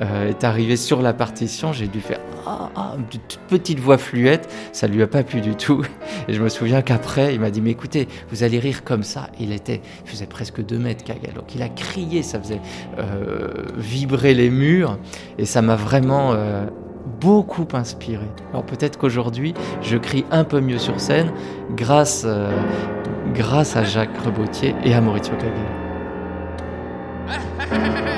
[0.00, 3.04] euh, est arrivé sur la partition, j'ai dû faire ah, ah, une
[3.48, 5.84] petite voix fluette, ça lui a pas plu du tout.
[6.28, 9.28] Et je me souviens qu'après, il m'a dit mais écoutez, vous allez rire comme ça.
[9.38, 12.60] Il était, il faisait presque 2 mètres Kagel, donc il a crié, ça faisait
[12.98, 14.98] euh, vibrer les murs,
[15.38, 16.64] et ça m'a vraiment euh,
[17.20, 18.26] beaucoup inspiré.
[18.50, 21.30] Alors peut-être qu'aujourd'hui, je crie un peu mieux sur scène
[21.76, 22.26] grâce,
[23.34, 25.52] grâce à Jacques Rebotier et à Maurizio Kagel.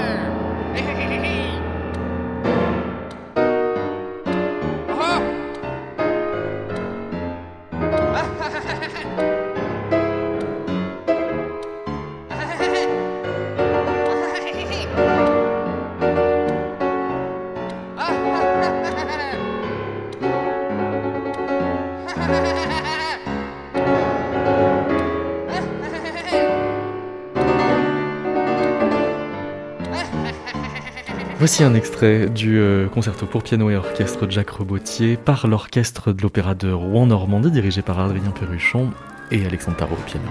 [31.54, 36.10] Voici un extrait du euh, concerto pour piano et orchestre de Jacques Rebotier par l'orchestre
[36.10, 38.90] de l'Opéra de Rouen-Normandie dirigé par Adrien Perruchon
[39.30, 40.26] et Alexandre Tarot piano.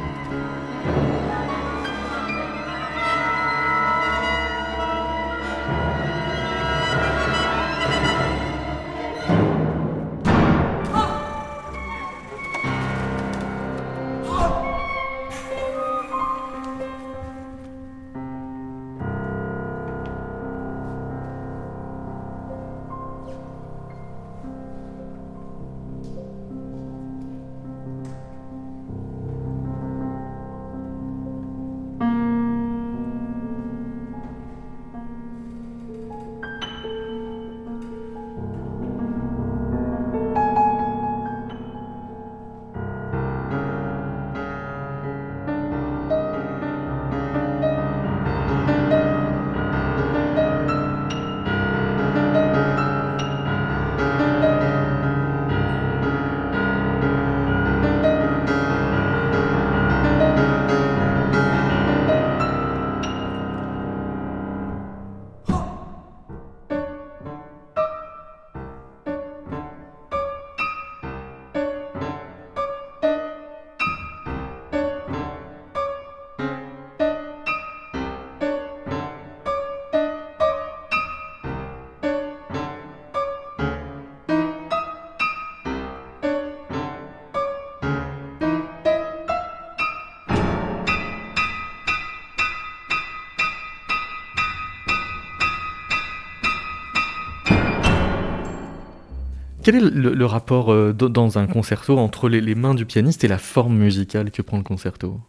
[99.64, 103.38] Quel est le, rapport euh, dans un concerto entre les, mains du pianiste et la
[103.38, 105.20] forme musicale que prend le concerto?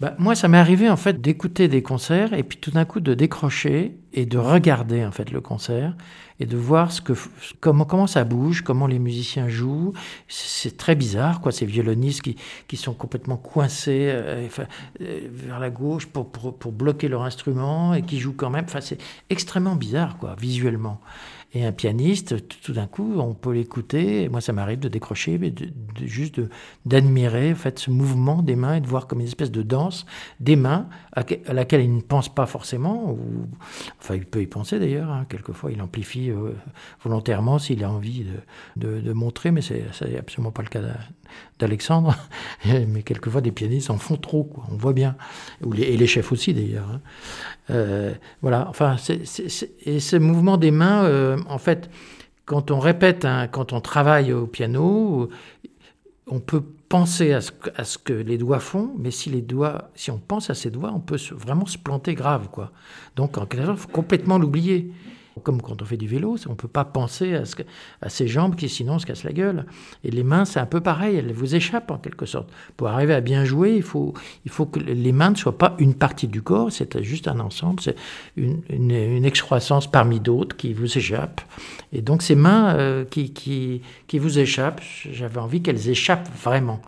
[0.00, 3.00] Bah, moi, ça m'est arrivé en fait d'écouter des concerts et puis tout d'un coup
[3.00, 5.94] de décrocher et de regarder en fait le concert
[6.40, 7.12] et de voir ce que
[7.60, 9.92] comment comment ça bouge, comment les musiciens jouent.
[10.26, 12.36] C'est très bizarre quoi, ces violonistes qui,
[12.68, 14.48] qui sont complètement coincés euh,
[15.00, 18.64] euh, vers la gauche pour, pour, pour, bloquer leur instrument et qui jouent quand même.
[18.64, 18.98] Enfin, c'est
[19.30, 21.00] extrêmement bizarre quoi, visuellement.
[21.54, 24.28] Et un pianiste, tout d'un coup, on peut l'écouter.
[24.28, 25.70] Moi, ça m'arrive de décrocher, mais de,
[26.04, 26.42] juste
[26.84, 30.04] d'admirer en fait, ce mouvement des mains et de voir comme une espèce de danse
[30.40, 33.12] des mains à, laquelle il ne pense pas forcément.
[33.12, 33.46] Ou,
[33.98, 35.10] enfin, il peut y penser d'ailleurs.
[35.10, 35.24] Hein.
[35.26, 36.52] Quelquefois, il amplifie euh,
[37.02, 38.26] volontairement s'il a envie
[38.76, 39.86] de, montrer, mais c'est
[40.18, 40.82] absolument pas le cas
[41.58, 42.16] d'Alexandre.
[42.64, 44.64] mais quelquefois, des pianistes en font trop, quoi.
[44.70, 45.16] on voit bien.
[45.76, 46.88] et les chefs aussi d'ailleurs.
[46.92, 47.00] Hein.
[47.70, 48.96] Euh, voilà, enfin,
[49.84, 51.90] et ce mouvement des mains, euh, en fait,
[52.44, 55.28] quand on répète, quand on travaille au piano,
[56.26, 60.18] on peut penser à ce, que les doigts font, mais si les doigts, si on
[60.18, 62.72] pense à ces doigts, on peut vraiment se planter grave, quoi.
[63.16, 64.90] Donc, en quelque sorte, faut complètement l'oublier.
[65.38, 67.34] Comme quand on fait du vélo, on ne peut pas penser
[68.00, 69.66] à, ses jambes qui sinon se cassent la gueule.
[70.04, 72.50] Et les mains, c'est un peu pareil, elles vous échappent en quelque sorte.
[72.76, 74.14] Pour arriver à bien jouer, il faut,
[74.66, 77.96] que les mains ne soient pas une partie du corps, c'est juste un ensemble, c'est
[78.36, 81.42] une, excroissance parmi d'autres qui vous échappent.
[81.92, 84.80] Et donc ces mains euh, qui, qui, qui vous échappent,
[85.10, 86.80] j'avais envie qu'elles échappent vraiment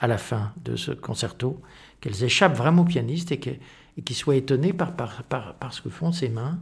[0.00, 1.60] à la fin de ce concerto,
[2.00, 5.88] qu'elles échappent vraiment au pianiste et qu'ils soient étonnés par, par, par, par, ce que
[5.88, 6.58] font ses mains,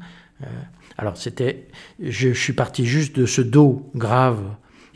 [0.99, 1.69] alors c'était,
[2.01, 4.43] je, suis parti juste de ce do grave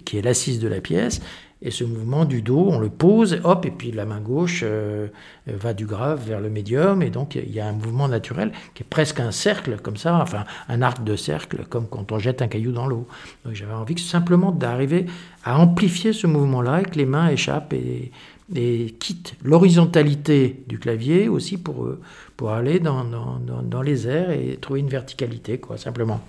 [0.05, 1.21] qui est l'assise de la pièce,
[1.63, 5.09] et ce mouvement du dos, on le pose, hop, et puis la main gauche euh,
[5.47, 8.83] va du grave vers le médium, et donc il y a un mouvement naturel qui
[8.83, 12.41] est presque un cercle comme ça, enfin un arc de cercle, comme quand on jette
[12.41, 13.07] un caillou dans l'eau.
[13.45, 15.05] Donc j'avais envie simplement d'arriver
[15.45, 18.11] à amplifier ce mouvement-là, et que les mains échappent et,
[18.55, 21.89] et quittent l'horizontalité du clavier aussi pour,
[22.41, 26.23] pour aller dans, dans, dans, les airs et trouver une verticalité, quoi, simplement.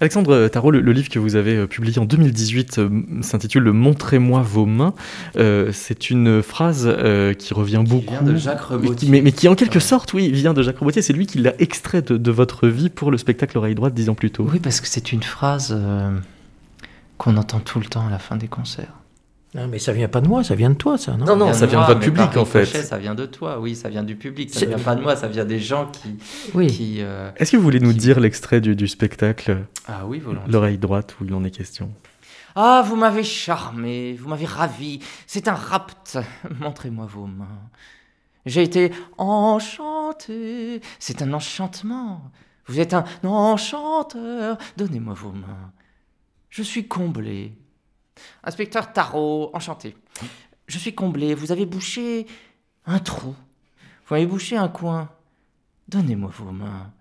[0.00, 2.88] Alexandre Tarot, le, livre que vous avez euh, publié en 2018 euh,
[3.20, 4.94] s'intitule Montrez-moi vos mains.
[5.36, 6.90] Euh, c'est une phrase
[7.38, 8.06] qui revient beaucoup.
[8.06, 9.10] Qui vient de Jacques Rebotier.
[9.10, 11.02] Mais, mais, qui, en quelque sorte, oui, vient de Jacques Rebotier.
[11.02, 14.08] C'est lui qui l'a extrait de, de, votre vie pour le spectacle Oreille droite dix
[14.08, 14.48] ans plus tôt.
[14.50, 15.78] Oui, parce que c'est une phrase
[17.18, 18.99] qu'on entend tout le temps à la fin des concerts.
[19.54, 21.52] Non, mais ça vient pas de moi, ça vient de toi, ça, non Non, non,
[21.52, 22.66] ça vient de votre public, en fait.
[22.66, 24.50] ça vient de toi, oui, ça vient du public.
[24.54, 26.16] Ça vient pas de moi, ça vient des gens qui.
[26.54, 26.98] Oui.
[27.00, 29.64] Euh, Est-ce que vous voulez nous dire l'extrait du, du, spectacle?
[29.88, 30.52] Ah oui, volontiers.
[30.52, 31.90] L'oreille droite où il en est question.
[32.54, 35.00] Ah, vous m'avez charmé, vous m'avez ravi.
[35.26, 36.18] C'est un rapt.
[36.60, 37.70] Montrez-moi vos mains.
[38.46, 40.80] J'ai été enchanté.
[41.00, 42.30] C'est un enchantement.
[42.66, 44.58] Vous êtes un enchanteur.
[44.76, 45.72] Donnez-moi vos mains.
[46.50, 47.52] Je suis comblé.
[48.44, 49.96] Inspecteur Tarot, enchanté.
[50.66, 52.26] Je suis comblé, vous avez bouché
[52.86, 53.34] un trou.
[54.06, 55.08] Vous avez bouché un coin.
[55.88, 56.92] Donnez-moi vos mains.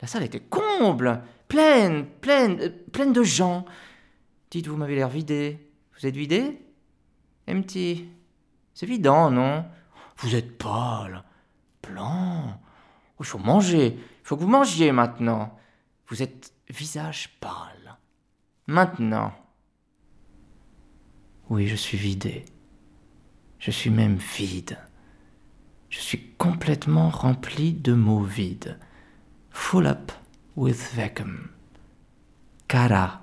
[0.00, 3.64] La salle était comble, pleine, pleine, euh, pleine de gens.
[4.50, 5.58] Dites, vous m'avez l'air vidé.
[5.98, 6.62] Vous êtes vidé?
[7.48, 8.08] Empty.
[8.74, 9.64] C'est vidant, non?
[10.18, 11.24] Vous êtes pâle,
[11.82, 12.60] blanc.
[13.18, 13.96] Il faut manger.
[13.96, 15.58] Il faut que vous mangiez maintenant.
[16.08, 17.96] Vous êtes visage pâle.
[18.66, 19.32] Maintenant.
[21.48, 22.44] Oui, je suis vidé.
[23.58, 24.78] Je suis même vide.
[25.90, 28.78] Je suis complètement rempli de mots vides.
[29.50, 30.12] Full up
[30.56, 31.48] with vacuum.
[32.68, 33.22] Cara.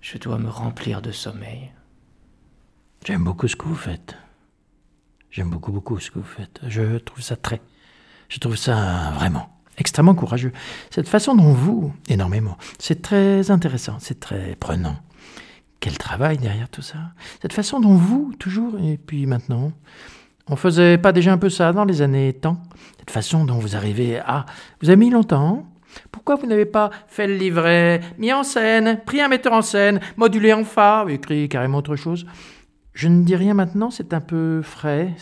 [0.00, 1.72] Je dois me remplir de sommeil.
[3.04, 4.16] J'aime beaucoup ce que vous faites.
[5.30, 6.60] J'aime beaucoup, beaucoup ce que vous faites.
[6.66, 7.60] Je trouve ça très.
[8.28, 10.52] Je trouve ça vraiment extrêmement courageux.
[10.90, 14.96] Cette façon dont vous, énormément, c'est très intéressant, c'est très prenant.
[15.80, 16.98] Quel travail derrière tout ça.
[17.42, 19.72] Cette façon dont vous, toujours, et puis maintenant,
[20.48, 22.62] on faisait pas déjà un peu ça dans les années temps
[22.98, 24.46] Cette façon dont vous arrivez à...
[24.80, 25.66] Vous avez mis longtemps
[26.10, 30.00] pourquoi vous n'avez pas fait le livret, mis en scène, pris un metteur en scène,
[30.16, 32.26] modulé en fa, écrit carrément autre chose?
[32.94, 35.14] Je ne dis rien maintenant, c'est un peu frais,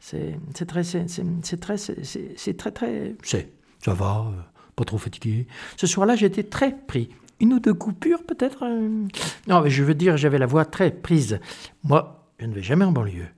[0.00, 3.52] c'est très, c'est très, c'est très, très, c'est,
[3.84, 4.40] ça va, euh,
[4.76, 5.46] pas trop fatigué.
[5.76, 7.10] Ce soir-là, j'étais très pris
[7.40, 9.06] une ou deux coupures peut-être euh.
[9.46, 11.40] Non, mais je veux dire, j'avais la voix très prise.
[11.84, 13.28] Moi, je ne vais jamais en banlieue.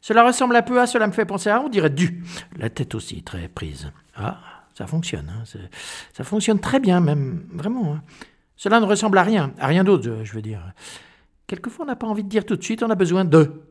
[0.00, 2.22] Cela ressemble un peu à, cela me fait penser à, on dirait du.
[2.58, 3.90] La tête aussi très prise.
[4.16, 4.38] Ah,
[4.74, 5.30] ça fonctionne.
[5.30, 5.44] Hein,
[6.12, 7.94] ça fonctionne très bien même, vraiment.
[7.94, 8.02] Hein.
[8.56, 10.60] Cela ne ressemble à rien, à rien d'autre, je veux dire.
[11.46, 13.62] Quelquefois, on n'a pas envie de dire tout de suite, on a besoin de.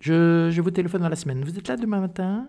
[0.00, 1.44] Je, je vous téléphone dans la semaine.
[1.44, 2.48] Vous êtes là demain matin?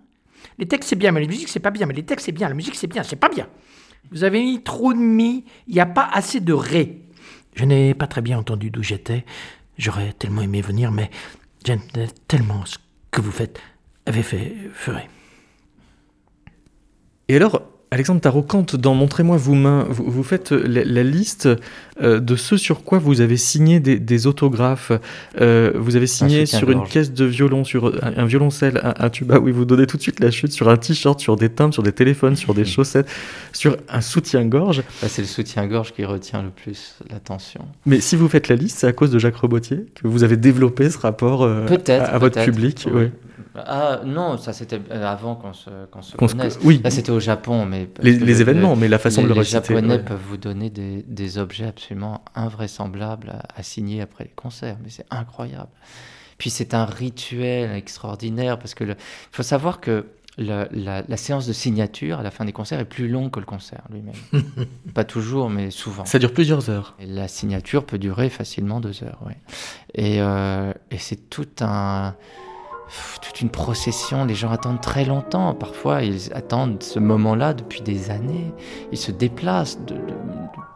[0.57, 1.85] Les textes, c'est bien, mais la musique, c'est pas bien.
[1.85, 2.47] Mais les textes, c'est bien.
[2.47, 3.03] La musique, c'est bien.
[3.03, 3.47] C'est pas bien.
[4.11, 7.01] Vous avez mis trop de mi, il n'y a pas assez de ré.
[7.55, 9.25] Je n'ai pas très bien entendu d'où j'étais.
[9.77, 11.09] J'aurais tellement aimé venir, mais
[11.65, 11.81] j'aime
[12.27, 12.77] tellement ce
[13.11, 13.59] que vous faites,
[14.05, 15.09] avez fait, ferait.
[17.27, 21.49] Et alors, Alexandre Tarot, quand dans Montrez-moi vos mains, vous, faites la, liste
[22.01, 24.91] euh, de ce sur quoi vous avez signé des, autographes.
[25.39, 29.51] Euh, vous avez signé sur une caisse de violon, sur un, violoncelle, un, tuba, oui,
[29.51, 31.91] vous donnez tout de suite la chute, sur un t-shirt, sur des timbres, sur des
[31.91, 33.09] téléphones, sur des chaussettes,
[33.51, 34.83] sur un soutien-gorge.
[35.01, 37.65] Bah, c'est le soutien-gorge qui retient le plus l'attention.
[37.85, 40.37] Mais si vous faites la liste, c'est à cause de Jacques Robotier que vous avez
[40.37, 42.87] développé ce rapport euh, à, votre public.
[42.93, 43.09] Oui.
[43.55, 46.59] Ah non, ça c'était avant qu'on se, qu'on se connaisse.
[46.63, 46.79] Oui.
[46.83, 49.73] Là c'était au Japon, mais les, événements, mais la façon de le reciter.
[49.73, 51.90] Les Japonais peuvent vous donner des, des objets absolument
[52.35, 55.71] invraisemblables à, signer après les concerts, mais c'est incroyable.
[56.37, 58.95] Puis c'est un rituel extraordinaire parce que il
[59.31, 63.07] faut savoir que la, la, séance de signature à la fin des concerts est plus
[63.07, 64.15] longue que le concert lui-même.
[64.93, 66.05] Pas toujours, mais souvent.
[66.05, 66.95] Ça dure plusieurs heures.
[66.99, 69.33] Et la signature peut durer facilement deux heures, oui.
[69.93, 72.15] Et, euh, et c'est tout un
[73.21, 78.09] toute une procession, les gens attendent très longtemps, parfois ils attendent ce moment-là depuis des
[78.11, 78.53] années,
[78.91, 79.95] ils se déplacent de,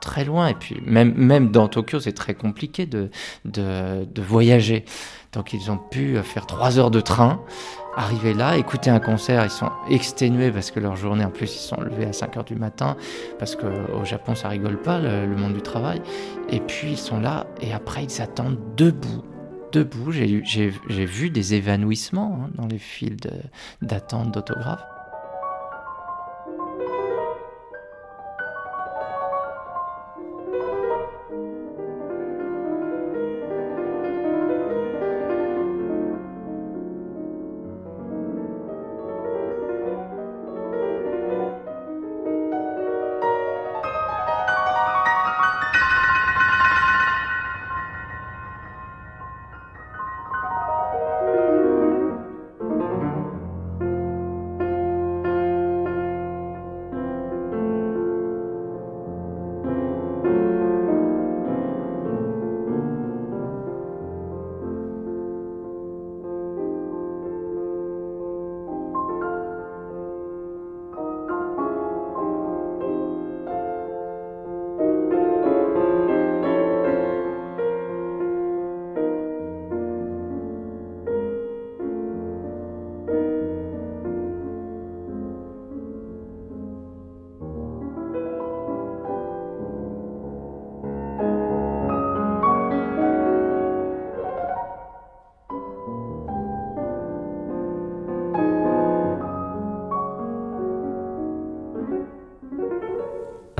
[0.01, 3.09] très loin, et puis même, même dans Tokyo c'est très compliqué de,
[3.45, 4.85] de, de, voyager,
[5.33, 7.41] donc ils ont pu faire trois heures de train,
[7.95, 11.59] arriver là, écouter un concert, ils sont exténués parce que leur journée en plus ils
[11.59, 12.95] sont levés à 5 heures du matin,
[13.39, 16.01] parce qu'au Japon ça rigole pas le monde du travail,
[16.49, 19.23] et puis ils sont là, et après ils attendent debout
[19.75, 20.11] debout.
[20.11, 23.17] J'ai vu des évanouissements hein, dans les files
[23.81, 24.85] d'attente d'autographes.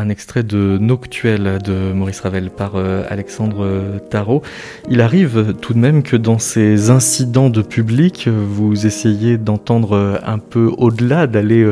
[0.05, 4.43] Un extrait de Noctuel de Maurice Ravel par euh, Alexandre Tarot.
[4.87, 10.37] Il arrive tout de même que dans ces incidents de public, vous essayez d'entendre un
[10.37, 11.71] peu au-delà, d'aller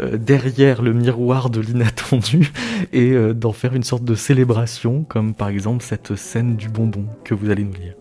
[0.00, 2.52] euh, derrière le miroir de l'inattendu
[2.92, 7.04] et euh, d'en faire une sorte de célébration, comme par exemple cette scène du bonbon
[7.24, 7.94] que vous allez nous lire.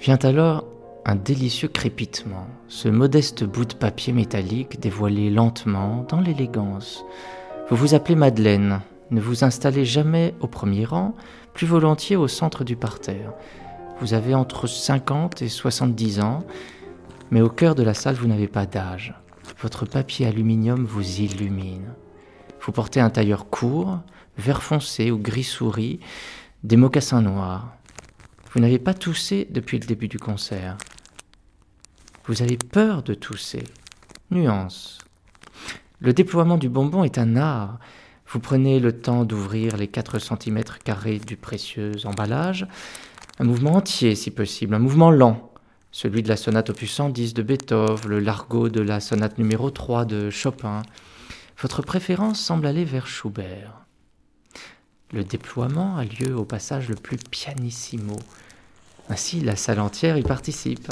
[0.00, 0.66] Vient alors
[1.04, 7.04] un délicieux crépitement, ce modeste bout de papier métallique dévoilé lentement dans l'élégance
[7.70, 11.14] vous vous appelez Madeleine, ne vous installez jamais au premier rang,
[11.54, 13.32] plus volontiers au centre du parterre.
[14.00, 16.44] Vous avez entre 50 et 70 ans,
[17.30, 19.14] mais au cœur de la salle, vous n'avez pas d'âge.
[19.62, 21.94] Votre papier aluminium vous illumine.
[22.60, 24.00] Vous portez un tailleur court,
[24.36, 26.00] vert foncé ou gris souris,
[26.64, 27.74] des mocassins noirs.
[28.52, 30.76] Vous n'avez pas toussé depuis le début du concert.
[32.26, 33.64] Vous avez peur de tousser.
[34.30, 35.03] Nuance.
[36.00, 37.78] Le déploiement du bonbon est un art.
[38.26, 42.66] Vous prenez le temps d'ouvrir les 4 cm carrés du précieux emballage,
[43.38, 45.52] un mouvement entier si possible, un mouvement lent,
[45.92, 50.04] celui de la sonate opus 110 de Beethoven, le largo de la sonate numéro 3
[50.04, 50.82] de Chopin.
[51.60, 53.84] Votre préférence semble aller vers Schubert.
[55.12, 58.16] Le déploiement a lieu au passage le plus pianissimo.
[59.08, 60.88] Ainsi, la salle entière y participe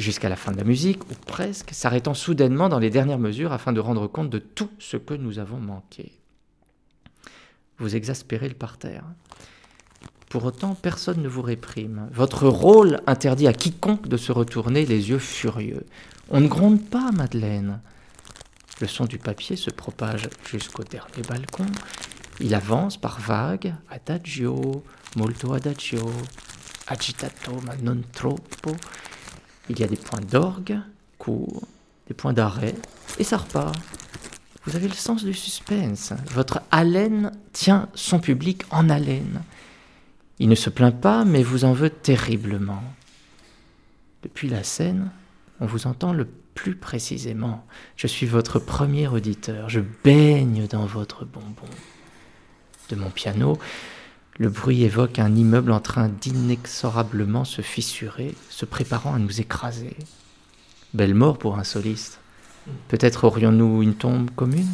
[0.00, 3.72] jusqu'à la fin de la musique, ou presque, s'arrêtant soudainement dans les dernières mesures afin
[3.72, 6.12] de rendre compte de tout ce que nous avons manqué.
[7.78, 9.04] Vous exaspérez le parterre.
[10.28, 12.08] Pour autant, personne ne vous réprime.
[12.12, 15.84] Votre rôle interdit à quiconque de se retourner les yeux furieux.
[16.28, 17.80] On ne gronde pas, Madeleine.
[18.80, 21.66] Le son du papier se propage jusqu'au dernier balcon.
[22.38, 24.84] Il avance par vagues, adagio,
[25.16, 26.10] molto adagio,
[26.86, 28.76] agitato ma non troppo,
[29.68, 30.78] il y a des points d'orgue,
[31.18, 31.62] courts,
[32.08, 32.74] des points d'arrêt,
[33.18, 33.76] et ça repart.
[34.64, 36.12] Vous avez le sens du suspense.
[36.32, 39.42] Votre haleine tient son public en haleine.
[40.38, 42.82] Il ne se plaint pas, mais vous en veut terriblement.
[44.22, 45.10] Depuis la scène,
[45.60, 47.64] on vous entend le plus précisément.
[47.96, 51.68] Je suis votre premier auditeur, je baigne dans votre bonbon.
[52.90, 53.58] De mon piano,
[54.38, 59.96] le bruit évoque un immeuble en train d'inexorablement se fissurer, se préparant à nous écraser.
[60.94, 62.18] Belle mort pour un soliste.
[62.88, 64.72] Peut-être aurions-nous une tombe commune?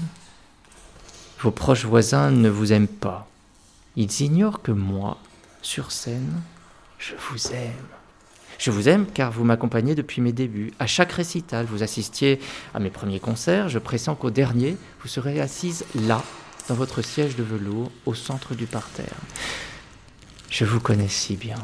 [1.41, 3.29] Vos proches voisins ne vous aiment pas.
[3.97, 5.19] Ils ignorent que moi,
[5.63, 6.41] sur scène,
[6.99, 7.87] je vous aime.
[8.59, 10.73] Je vous aime car vous m'accompagnez depuis mes débuts.
[10.79, 12.41] À chaque récital, vous assistiez
[12.73, 13.69] à mes premiers concerts.
[13.69, 16.23] Je pressens qu'au dernier, vous serez assise là,
[16.69, 19.19] dans votre siège de velours, au centre du parterre.
[20.51, 21.59] Je vous connais si bien.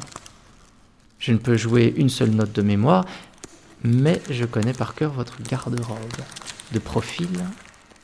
[1.19, 3.05] Je ne peux jouer une seule note de mémoire,
[3.85, 5.99] mais je connais par cœur votre garde-robe.
[6.73, 7.29] De profil,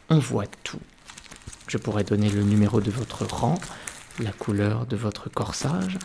[0.09, 0.81] on voit tout.
[1.67, 3.59] Je pourrais donner le numéro de votre rang,
[4.21, 5.99] la couleur de votre corsage.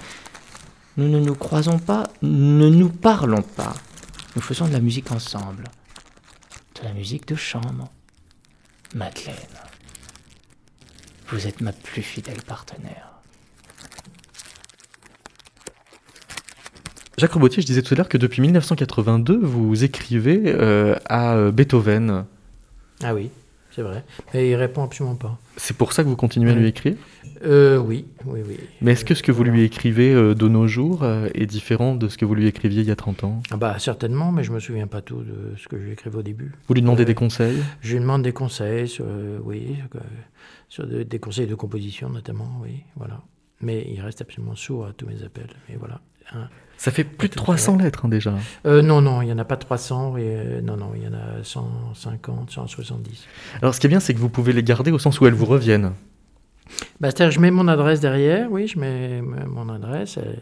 [0.98, 3.74] Nous ne nous croisons pas, ne nous parlons pas.
[4.36, 5.66] Nous faisons de la musique ensemble.
[6.76, 7.90] De la musique de chambre.
[8.96, 9.36] Madeleine,
[11.34, 13.10] vous êtes ma plus fidèle partenaire.
[17.18, 21.52] Jacques Robotier, je disais tout à l'heure que depuis 1982, vous écrivez euh, à euh,
[21.52, 22.26] Beethoven.
[23.04, 23.30] Ah oui,
[23.72, 24.04] c'est vrai.
[24.34, 25.38] Mais il répond absolument pas.
[25.58, 26.96] C'est pour ça que vous continuez à lui écrire
[27.46, 28.58] euh, Oui, oui, oui.
[28.82, 31.96] Mais est-ce que ce que vous lui écrivez euh, de nos jours euh, est différent
[31.96, 33.44] de ce que vous lui écriviez il y a 30 ans?
[33.52, 36.18] Ah bah Certainement, mais je me souviens pas tout de ce que je lui écrivais
[36.18, 36.54] au début.
[36.68, 37.58] Vous lui demandez des conseils?
[37.82, 39.06] Je lui demande des conseils, sur,
[39.44, 39.78] oui,
[40.70, 43.22] sur des conseils de composition notamment, oui, voilà.
[43.62, 46.02] Mais il reste absolument sourd à tous mes appels, et voilà.
[46.34, 46.48] Hein.
[46.78, 48.34] Ça fait plus de 300 lettres hein, déjà.
[48.66, 51.08] Euh, non, non, il n'y en a pas 300, et, euh, non, non, il y
[51.08, 53.26] en a 150, 170.
[53.62, 55.34] Alors ce qui est bien, c'est que vous pouvez les garder au sens où elles
[55.34, 55.94] vous reviennent.
[57.00, 60.34] Bah, C'est-à-dire je mets mon adresse derrière, oui, je mets mon adresse, euh,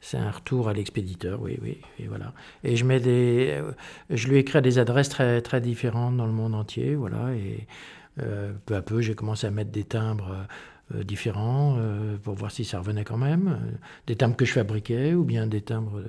[0.00, 2.32] c'est un retour à l'expéditeur, oui, oui, et voilà.
[2.64, 3.60] Et je mets des,
[4.10, 7.66] je lui écris à des adresses très, très différentes dans le monde entier, voilà, et
[8.16, 10.44] peu à peu, j'ai commencé à mettre des timbres euh,
[10.92, 13.48] différents euh, pour voir si ça revenait quand même.
[13.48, 13.70] Euh,
[14.06, 16.02] des timbres que je fabriquais ou bien des timbres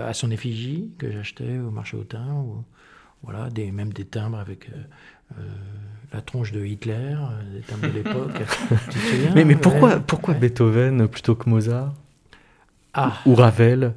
[0.00, 2.26] à son effigie que j'achetais au marché hautain.
[2.34, 2.64] Ou,
[3.22, 4.70] voilà, des, même des timbres avec
[6.12, 7.16] la tronche de Hitler,
[7.52, 8.42] des timbres de l'époque.
[9.34, 11.94] mais, mais pourquoi, pourquoi Beethoven plutôt que Mozart
[12.94, 13.14] ah.
[13.26, 13.94] Ou Ravel?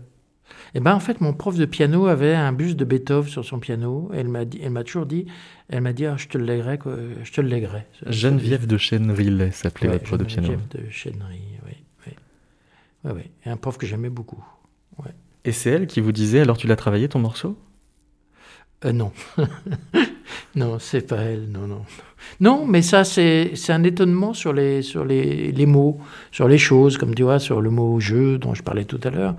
[0.73, 3.59] Eh ben, en fait, mon prof de piano avait un buste de Beethoven sur son
[3.59, 4.09] piano.
[4.13, 5.25] Elle m'a, dit, elle m'a toujours dit,
[5.69, 6.77] elle m'a dit, ah, je te le lèguerai,
[7.25, 7.49] je te le.
[8.07, 10.47] Geneviève de Chênery s'appelait votre prof de piano.
[10.47, 11.73] Geneviève de Chênery, oui,
[12.07, 12.13] oui.
[13.03, 13.23] oui, oui.
[13.45, 14.43] un prof que j'aimais beaucoup.
[14.97, 15.11] Ouais.
[15.43, 17.57] Et c'est elle qui vous disait, alors tu l'as travaillé ton morceau?
[18.85, 19.11] Euh, Non.
[20.55, 21.81] non, c'est pas elle, non, non.
[22.39, 25.99] Non, mais ça, c'est un étonnement sur, les, sur les, les, mots,
[26.31, 29.09] sur les choses, comme tu vois, sur le mot jeu dont je parlais tout à
[29.09, 29.35] l'heure.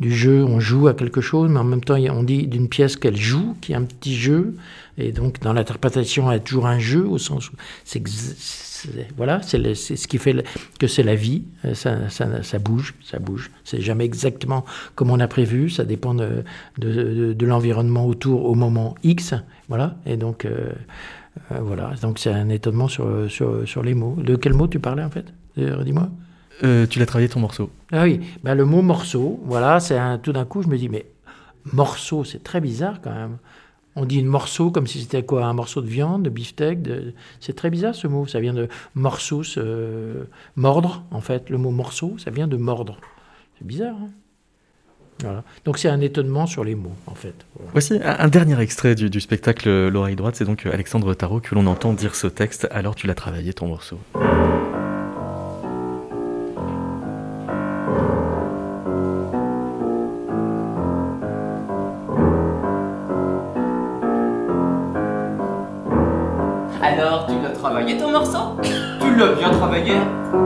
[0.00, 2.96] Du jeu, on joue à quelque chose, mais en même temps, on dit d'une pièce
[2.96, 4.54] qu'elle joue, qui est un petit jeu.
[4.96, 8.00] Et donc, dans l'interprétation, y a toujours un jeu, au sens où c'est
[9.16, 10.44] voilà, c'est ce qui fait
[10.78, 11.44] que c'est la vie.
[11.74, 13.50] Ça, ça, ça, bouge, ça bouge.
[13.64, 15.70] C'est jamais exactement comme on a prévu.
[15.70, 16.44] Ça dépend de,
[16.78, 19.34] de, l'environnement autour au moment X.
[19.68, 19.96] Voilà.
[20.06, 20.72] Et donc, euh,
[21.52, 21.92] euh, voilà.
[22.02, 24.16] Donc, c'est un étonnement sur, sur, sur, les mots.
[24.18, 25.26] De quel mot tu parlais en fait?
[25.56, 26.08] Dis-moi.
[26.62, 27.70] Euh, tu l'as travaillé ton morceau.
[27.92, 28.20] Ah oui.
[28.42, 31.06] Ben, le mot morceau, voilà, c'est tout d'un coup, je me dis, mais
[31.72, 33.38] morceau, c'est très bizarre quand même.
[33.96, 35.44] On dit une morceau comme si c'était quoi?
[35.46, 36.80] Un morceau de viande, de beefsteak
[37.38, 38.26] C'est très bizarre ce mot.
[38.26, 39.42] Ça vient de morceau,
[40.56, 41.48] mordre en fait.
[41.50, 42.98] Le mot morceau, ça vient de mordre.
[43.58, 43.94] C'est bizarre.
[43.94, 44.10] Hein?
[45.20, 45.42] Voilà.
[45.64, 47.34] Donc c'est un étonnement sur les mots en fait.
[47.72, 50.36] Voici un, dernier extrait du, du spectacle L'oreille droite.
[50.36, 52.68] C'est donc Alexandre Tarot que l'on entend dire ce texte.
[52.70, 53.98] Alors tu l'as travaillé ton morceau.
[67.64, 68.60] travaillé ton morceau?
[68.62, 69.94] Tu l'as bien travaillé?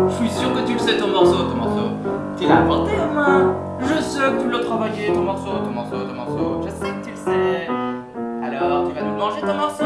[0.08, 2.07] Je suis sûr que tu le sais ton morceau, ton morceau.
[2.38, 5.96] Tu l'as inventé au moins Je sais que tu l'as travaillé ton morceau, ton morceau,
[6.06, 6.62] ton morceau.
[6.64, 7.68] Je sais que tu le sais.
[8.42, 9.84] Alors tu vas nous manger ton morceau?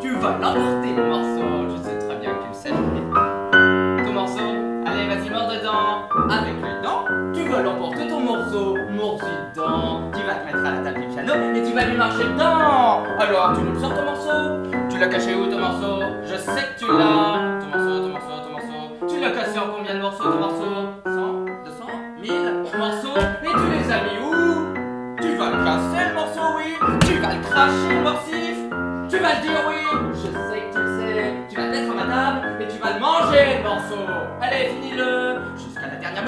[0.00, 1.76] Tu vas l'emporter le morceau.
[1.76, 2.70] Je sais très bien que tu le sais.
[2.70, 4.40] Ton morceau
[4.86, 6.08] Allez vas-y mors dedans.
[6.30, 7.04] Avec les dents,
[7.34, 8.76] tu vas l'emporter ton morceau.
[8.90, 10.10] Mords dedans.
[10.12, 13.02] Tu vas te mettre à la table du piano et tu vas lui marcher dedans.
[13.18, 14.70] Alors tu nous sors ton morceau?
[14.88, 16.02] Tu l'as caché où ton morceau?
[16.24, 19.76] Je sais que tu l'as Ton morceau, ton morceau, ton morceau Tu l'as cassé en
[19.76, 20.64] combien de morceaux ton morceau?
[21.04, 21.13] 100, 200,
[22.84, 24.74] 1000 morceaux Et tu les as mis où?
[25.20, 26.76] Tu vas le casser le morceau, oui.
[27.06, 28.56] Tu vas le cracher le morsif.
[29.08, 29.74] Tu vas le dire oui.
[30.12, 31.34] Je sais que tu le sais.
[31.48, 34.04] Tu vas le mettre à ma table et tu vas le manger le morceau.
[34.40, 36.24] Allez, finis-le Jusqu'à la dernière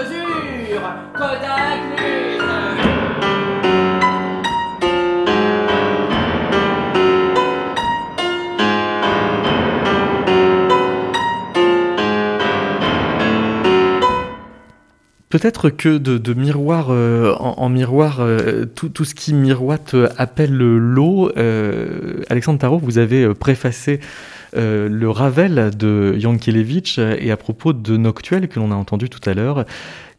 [1.14, 2.95] Kodak
[15.36, 21.30] Peut-être que de, miroir euh, en, miroir, euh, tout, ce qui miroite euh, appelle l'eau.
[22.30, 24.00] Alexandre Tarot, vous avez préfacé
[24.54, 29.34] le Ravel de Yankelevitch et à propos de Noctuel que l'on a entendu tout à
[29.34, 29.66] l'heure,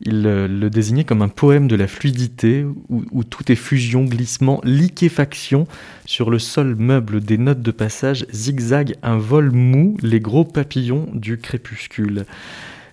[0.02, 4.62] il le désignait comme un poème de la fluidité où, où, tout est fusion, glissement,
[4.64, 5.66] liquéfaction
[6.06, 11.08] sur le sol meuble des notes de passage, zigzag, un vol mou, les gros papillons
[11.16, 12.26] du crépuscule.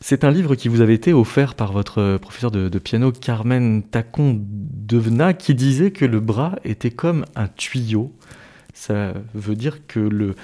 [0.07, 4.39] C'est un livre qui vous avait été offert par votre professeur de, piano Carmen Tacon
[4.39, 8.13] Devena qui disait que le bras était comme un tuyau.
[8.75, 10.35] Ça veut dire que le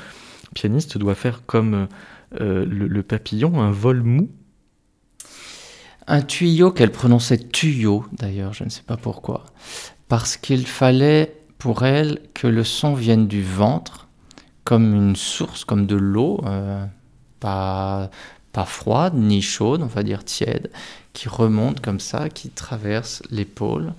[0.55, 1.89] pianiste doit faire comme
[2.41, 4.31] euh, le, papillon, un vol mou.
[6.07, 9.45] Un tuyau qu'elle prononçait tuyau d'ailleurs, je ne sais pas pourquoi.
[10.09, 14.09] Parce qu'il fallait pour elle que le son vienne du ventre,
[14.65, 16.87] comme une source, comme de l'eau, euh,
[17.41, 18.11] pas,
[18.53, 20.71] pas froide ni chaude, on va dire tiède,
[21.13, 23.95] qui remonte comme ça, qui traverse l'épaule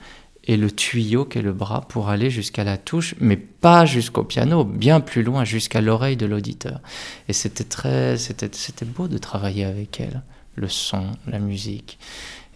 [0.45, 4.63] et le tuyau qu'est le bras pour aller jusqu'à la touche, mais pas jusqu'au piano,
[4.63, 6.79] bien plus loin, jusqu'à l'oreille de l'auditeur.
[7.27, 10.23] Et c'était très, c'était, c'était beau de travailler avec elle,
[10.55, 11.99] le son, la musique.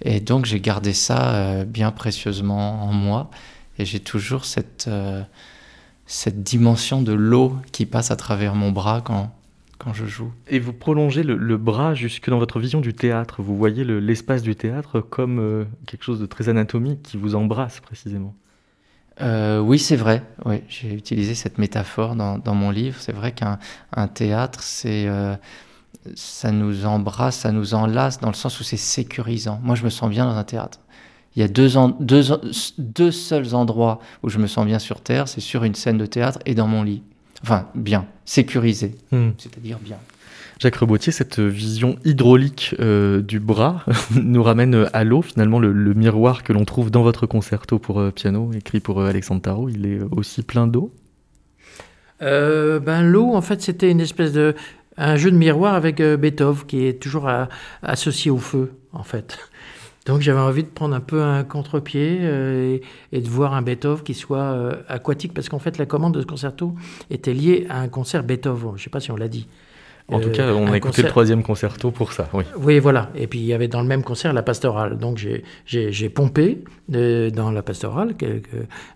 [0.01, 3.29] Et donc j'ai gardé ça euh, bien précieusement en moi,
[3.77, 5.21] et j'ai toujours cette, euh,
[6.07, 9.31] cette dimension de l'eau qui passe à travers mon bras quand,
[9.77, 10.31] quand je joue.
[10.47, 13.41] Et vous prolongez le, bras jusque dans votre vision du théâtre.
[13.41, 17.79] Vous voyez l'espace du théâtre comme euh, quelque chose de très anatomique qui vous embrasse
[17.79, 18.35] précisément.
[19.21, 20.23] Euh, oui, c'est vrai.
[20.45, 22.97] Oui, j'ai utilisé cette métaphore dans, dans mon livre.
[22.99, 25.35] C'est vrai qu'un théâtre, c'est euh,
[26.15, 29.59] ça nous embrasse, ça nous enlace dans le sens où c'est sécurisant.
[29.63, 30.79] Moi, je me sens bien dans un théâtre.
[31.35, 31.69] Il y a deux,
[31.99, 32.23] deux,
[32.77, 36.05] deux seuls endroits où je me sens bien sur Terre, c'est sur une scène de
[36.05, 37.03] théâtre et dans mon lit.
[37.45, 39.29] Enfin, bien, sécurisé, hmm.
[39.37, 39.97] c'est-à-dire bien.
[40.59, 43.85] Jacques Rebotier, cette vision hydraulique euh, du bras
[44.15, 45.21] nous ramène à l'eau.
[45.21, 49.09] Finalement, le, miroir que l'on trouve dans votre concerto pour euh, piano, écrit pour euh,
[49.09, 50.91] Alexandre Tarot, il est aussi plein d'eau?
[52.19, 54.55] Ben, L'eau, en fait, c'était une espèce de.
[54.97, 57.29] un jeu de miroir avec Beethoven, qui est toujours
[57.83, 59.37] associé au feu, en fait.
[60.05, 62.77] Donc j'avais envie de prendre un peu un contre-pied euh,
[63.11, 66.21] et, de voir un Beethoven qui soit euh, aquatique, parce qu'en fait la commande de
[66.21, 66.75] ce concerto
[67.09, 69.47] était liée à un concert Beethoven, je ne sais pas si on l'a dit.
[70.07, 72.43] En tout cas, on a écouté le troisième concerto pour ça, oui.
[72.59, 73.09] Oui, voilà.
[73.15, 74.99] Et puis il y avait dans le même concert la pastorale.
[74.99, 75.17] Donc
[75.65, 78.13] j'ai pompé euh, dans la pastorale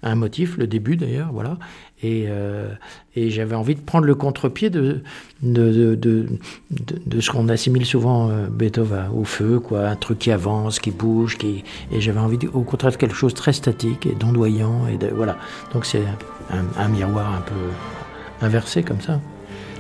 [0.04, 1.58] un motif, le début d'ailleurs, voilà.
[2.04, 2.72] Et, euh,
[3.16, 5.02] et j'avais envie de prendre le contre-pied de
[5.42, 6.28] de, de,
[6.70, 9.88] de, ce qu'on assimile souvent euh, Beethoven au feu, quoi.
[9.88, 11.64] Un truc qui avance, qui bouge, qui...
[11.92, 14.88] et j'avais envie au contraire de quelque chose de très statique et d'ondoyant.
[14.88, 15.38] Et voilà.
[15.74, 16.04] Donc c'est
[16.52, 19.20] un, un miroir un peu inversé comme ça.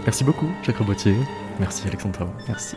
[0.10, 1.14] Merci beaucoup, Jacques Robotier.
[1.60, 2.76] Merci, Alexandre Merci.